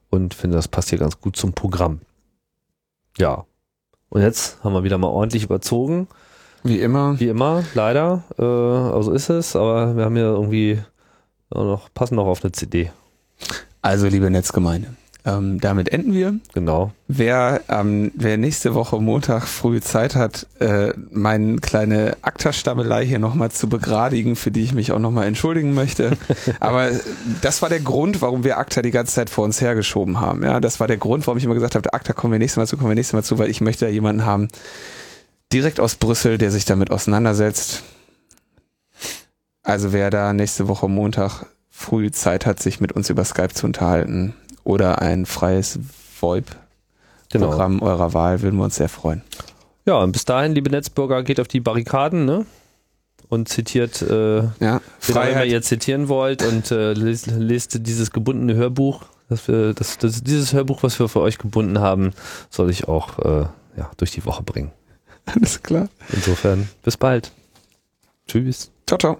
[0.09, 2.01] und finde, das passt hier ganz gut zum Programm.
[3.17, 3.45] Ja.
[4.09, 6.07] Und jetzt haben wir wieder mal ordentlich überzogen.
[6.63, 7.19] Wie immer.
[7.19, 8.23] Wie immer, leider.
[8.37, 10.79] Äh, also ist es, aber wir haben ja irgendwie
[11.49, 12.91] noch, passen noch auf eine CD.
[13.81, 16.39] Also, liebe Netzgemeinde, ähm, damit enden wir.
[16.53, 16.91] Genau.
[17.07, 23.51] Wer, ähm, wer nächste Woche Montag früh Zeit hat, äh, meine kleine Akta-Stabelei hier nochmal
[23.51, 26.17] zu begradigen, für die ich mich auch nochmal entschuldigen möchte.
[26.59, 26.89] Aber
[27.41, 30.43] das war der Grund, warum wir Akta die ganze Zeit vor uns hergeschoben haben.
[30.43, 32.67] Ja, das war der Grund, warum ich immer gesagt habe, Akta kommen wir nächstes Mal
[32.67, 34.47] zu, kommen wir nächstes Mal zu, weil ich möchte ja jemanden haben,
[35.53, 37.83] direkt aus Brüssel, der sich damit auseinandersetzt.
[39.63, 41.45] Also wer da nächste Woche Montag
[41.81, 44.33] früh Zeit hat, sich mit uns über Skype zu unterhalten
[44.63, 45.79] oder ein freies
[46.19, 47.85] VoIP-Programm Genau.
[47.85, 49.21] eurer Wahl, würden wir uns sehr freuen.
[49.85, 52.45] Ja, und bis dahin, liebe Netzbürger, geht auf die Barrikaden, ne?
[53.29, 59.03] Und zitiert, äh, Ja, Freiheit, ihr zitieren wollt und äh, lest, lest dieses gebundene Hörbuch.
[59.29, 62.11] Das wir, das, das, dieses Hörbuch, was wir für euch gebunden haben,
[62.49, 63.45] soll ich auch äh,
[63.77, 64.71] ja, durch die Woche bringen.
[65.25, 65.87] alles klar.
[66.11, 67.31] Insofern, bis bald.
[68.27, 68.69] Tschüss.
[68.85, 69.17] Ciao, ciao.